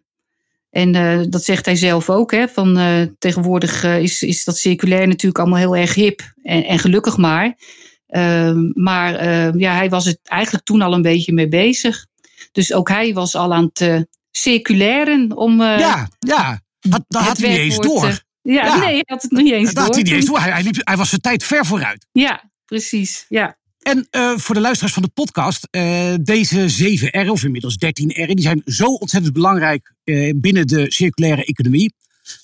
En 0.70 0.94
uh, 0.94 1.20
dat 1.28 1.44
zegt 1.44 1.66
hij 1.66 1.76
zelf 1.76 2.10
ook. 2.10 2.30
Hè, 2.30 2.48
van, 2.48 2.78
uh, 2.78 3.02
tegenwoordig 3.18 3.84
is, 3.84 4.22
is 4.22 4.44
dat 4.44 4.58
circulair 4.58 5.06
natuurlijk 5.06 5.38
allemaal 5.38 5.58
heel 5.58 5.76
erg 5.76 5.94
hip. 5.94 6.32
En, 6.42 6.64
en 6.64 6.78
gelukkig 6.78 7.16
maar. 7.16 7.58
Ehm, 8.06 8.70
maar 8.74 9.14
ehm, 9.14 9.58
ja, 9.58 9.74
hij 9.74 9.88
was 9.88 10.04
het 10.04 10.18
eigenlijk 10.22 10.64
toen 10.64 10.82
al 10.82 10.92
een 10.92 11.02
beetje 11.02 11.32
mee 11.32 11.48
bezig. 11.48 12.06
Dus 12.52 12.72
ook 12.72 12.88
hij 12.88 13.12
was 13.12 13.36
al 13.36 13.54
aan 13.54 13.70
het 13.72 14.08
circulairen 14.30 15.36
om. 15.36 15.62
ja, 15.62 16.08
ja. 16.18 16.60
Dat, 16.80 17.04
dat 17.08 17.22
had 17.22 17.38
hij 17.38 17.48
niet 17.48 17.58
eens 17.58 17.78
door. 17.78 18.28
Ja, 18.42 18.64
ja, 18.64 18.76
nee, 18.76 18.88
hij 18.88 19.02
had 19.06 19.22
het 19.22 19.30
nog 19.30 19.42
niet 19.42 19.52
eens 19.52 19.64
dat 19.64 19.74
door. 19.74 19.84
Had 19.84 19.94
hij, 19.94 20.02
niet 20.02 20.12
eens 20.12 20.26
door. 20.26 20.40
Hij, 20.40 20.50
hij, 20.50 20.62
liep, 20.62 20.76
hij 20.80 20.96
was 20.96 21.08
zijn 21.08 21.20
tijd 21.20 21.44
ver 21.44 21.66
vooruit. 21.66 22.06
Ja, 22.12 22.50
precies. 22.64 23.26
Ja. 23.28 23.58
En 23.78 24.08
uh, 24.10 24.38
voor 24.38 24.54
de 24.54 24.60
luisteraars 24.60 24.94
van 24.94 25.02
de 25.02 25.08
podcast, 25.08 25.68
uh, 25.70 26.14
deze 26.22 26.98
7R 26.98 27.28
of 27.28 27.44
inmiddels 27.44 27.74
13R, 27.74 28.26
die 28.26 28.40
zijn 28.40 28.62
zo 28.64 28.84
ontzettend 28.84 29.32
belangrijk 29.32 29.94
uh, 30.04 30.32
binnen 30.36 30.66
de 30.66 30.92
circulaire 30.92 31.44
economie. 31.44 31.94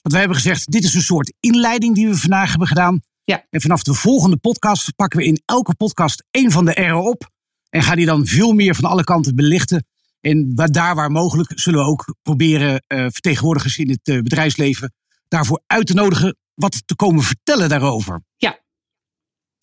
Dat 0.02 0.12
wij 0.12 0.20
hebben 0.20 0.38
gezegd, 0.38 0.70
dit 0.70 0.84
is 0.84 0.94
een 0.94 1.00
soort 1.02 1.32
inleiding 1.40 1.94
die 1.94 2.08
we 2.08 2.16
vandaag 2.16 2.50
hebben 2.50 2.68
gedaan. 2.68 3.00
Ja. 3.24 3.46
En 3.50 3.60
vanaf 3.60 3.82
de 3.82 3.94
volgende 3.94 4.36
podcast 4.36 4.94
pakken 4.96 5.18
we 5.18 5.24
in 5.24 5.42
elke 5.44 5.74
podcast 5.74 6.24
één 6.30 6.50
van 6.50 6.64
de 6.64 6.72
R'en 6.72 6.96
op. 6.96 7.30
En 7.68 7.82
gaan 7.82 7.96
die 7.96 8.06
dan 8.06 8.26
veel 8.26 8.52
meer 8.52 8.74
van 8.74 8.90
alle 8.90 9.04
kanten 9.04 9.34
belichten. 9.34 9.86
En 10.20 10.52
waar, 10.54 10.70
daar 10.70 10.94
waar 10.94 11.10
mogelijk 11.10 11.52
zullen 11.54 11.80
we 11.80 11.86
ook 11.86 12.14
proberen 12.22 12.84
vertegenwoordigers 12.86 13.78
in 13.78 13.90
het 13.90 14.22
bedrijfsleven 14.22 14.92
daarvoor 15.28 15.62
uit 15.66 15.86
te 15.86 15.94
nodigen 15.94 16.36
wat 16.54 16.82
te 16.86 16.96
komen 16.96 17.22
vertellen 17.22 17.68
daarover. 17.68 18.22
Ja, 18.36 18.58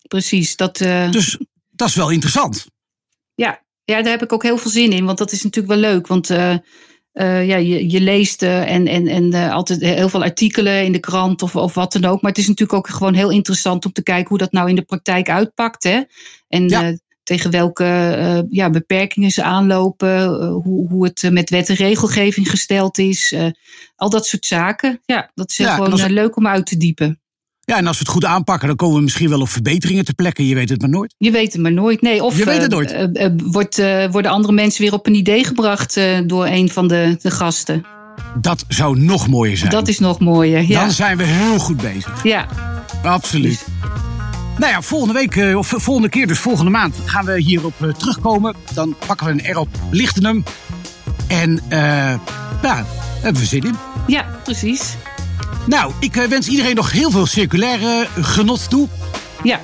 precies. 0.08 0.56
Dat, 0.56 0.76
dus 0.76 1.38
dat 1.70 1.88
is 1.88 1.94
wel 1.94 2.10
interessant. 2.10 2.66
Ja. 3.34 3.64
ja, 3.84 4.02
daar 4.02 4.12
heb 4.12 4.22
ik 4.22 4.32
ook 4.32 4.42
heel 4.42 4.58
veel 4.58 4.70
zin 4.70 4.92
in. 4.92 5.04
Want 5.04 5.18
dat 5.18 5.32
is 5.32 5.42
natuurlijk 5.42 5.80
wel 5.80 5.90
leuk. 5.90 6.06
Want 6.06 6.30
uh, 6.30 6.50
uh, 7.12 7.46
ja, 7.46 7.56
je, 7.56 7.90
je 7.90 8.00
leest 8.00 8.42
uh, 8.42 8.70
en, 8.70 8.86
en, 8.86 9.08
en 9.08 9.50
altijd 9.50 9.80
heel 9.80 10.08
veel 10.08 10.22
artikelen 10.22 10.84
in 10.84 10.92
de 10.92 11.00
krant 11.00 11.42
of, 11.42 11.56
of 11.56 11.74
wat 11.74 11.92
dan 11.92 12.04
ook. 12.04 12.22
Maar 12.22 12.30
het 12.30 12.40
is 12.40 12.48
natuurlijk 12.48 12.78
ook 12.78 12.88
gewoon 12.88 13.14
heel 13.14 13.30
interessant 13.30 13.84
om 13.84 13.92
te 13.92 14.02
kijken 14.02 14.28
hoe 14.28 14.38
dat 14.38 14.52
nou 14.52 14.68
in 14.68 14.74
de 14.74 14.82
praktijk 14.82 15.28
uitpakt. 15.28 15.82
Hè? 15.82 16.02
En 16.48 16.68
ja. 16.68 16.96
Tegen 17.24 17.50
welke 17.50 18.46
ja, 18.50 18.70
beperkingen 18.70 19.30
ze 19.30 19.42
aanlopen. 19.42 20.26
hoe, 20.50 20.88
hoe 20.88 21.04
het 21.04 21.30
met 21.30 21.50
wet 21.50 21.68
en 21.68 21.74
regelgeving 21.74 22.50
gesteld 22.50 22.98
is. 22.98 23.34
al 23.96 24.10
dat 24.10 24.26
soort 24.26 24.46
zaken. 24.46 25.00
Ja, 25.04 25.30
dat 25.34 25.50
is 25.50 25.56
ja, 25.56 25.74
gewoon 25.74 26.12
leuk 26.12 26.36
om 26.36 26.46
uit 26.46 26.66
te 26.66 26.76
diepen. 26.76 27.18
Ja, 27.60 27.76
en 27.76 27.86
als 27.86 27.98
we 27.98 28.02
het 28.02 28.12
goed 28.12 28.24
aanpakken, 28.24 28.68
dan 28.68 28.76
komen 28.76 28.96
we 28.96 29.02
misschien 29.02 29.28
wel 29.28 29.40
op 29.40 29.48
verbeteringen 29.48 30.04
te 30.04 30.14
plekken. 30.14 30.46
Je 30.46 30.54
weet 30.54 30.68
het 30.68 30.80
maar 30.80 30.90
nooit. 30.90 31.14
Je 31.18 31.30
weet 31.30 31.52
het 31.52 31.62
maar 31.62 31.72
nooit. 31.72 32.00
Nee, 32.00 32.22
of 32.22 32.38
je 32.38 32.44
weet 32.44 32.62
het 32.62 32.70
nooit. 32.70 32.94
Wordt, 33.52 33.76
worden 34.10 34.30
andere 34.30 34.52
mensen 34.52 34.82
weer 34.82 34.92
op 34.92 35.06
een 35.06 35.14
idee 35.14 35.44
gebracht 35.44 36.00
door 36.26 36.46
een 36.46 36.70
van 36.70 36.88
de, 36.88 37.16
de 37.22 37.30
gasten. 37.30 37.84
Dat 38.40 38.64
zou 38.68 38.98
nog 38.98 39.28
mooier 39.28 39.56
zijn. 39.56 39.70
Dat 39.70 39.88
is 39.88 39.98
nog 39.98 40.20
mooier, 40.20 40.68
ja. 40.68 40.80
Dan 40.80 40.90
zijn 40.90 41.16
we 41.16 41.24
heel 41.24 41.58
goed 41.58 41.76
bezig. 41.76 42.22
Ja. 42.22 42.48
Absoluut. 43.02 43.66
Nou 44.58 44.72
ja, 44.72 44.82
volgende 44.82 45.14
week, 45.14 45.56
of 45.56 45.72
volgende 45.76 46.08
keer, 46.08 46.26
dus 46.26 46.38
volgende 46.38 46.70
maand, 46.70 46.96
gaan 47.04 47.24
we 47.24 47.40
hierop 47.40 47.74
terugkomen. 47.98 48.54
Dan 48.74 48.96
pakken 49.06 49.26
we 49.26 49.32
een 49.32 49.52
R 49.52 49.58
op, 49.58 49.68
lichten 49.90 50.24
hem. 50.24 50.44
En 51.26 51.60
ja, 52.62 52.86
hebben 53.20 53.42
we 53.42 53.48
zin 53.48 53.62
in. 53.62 53.76
Ja, 54.06 54.26
precies. 54.42 54.94
Nou, 55.66 55.92
ik 56.00 56.14
wens 56.14 56.48
iedereen 56.48 56.74
nog 56.74 56.92
heel 56.92 57.10
veel 57.10 57.26
circulaire 57.26 58.06
genot 58.20 58.70
toe. 58.70 58.88
Ja. 59.42 59.60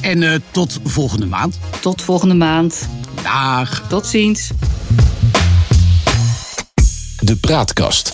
En 0.00 0.22
uh, 0.22 0.34
tot 0.50 0.80
volgende 0.84 1.26
maand. 1.26 1.58
Tot 1.80 2.02
volgende 2.02 2.34
maand. 2.34 2.88
Dag. 3.22 3.84
Tot 3.88 4.06
ziens. 4.06 4.50
De 7.18 7.36
Praatkast. 7.36 8.12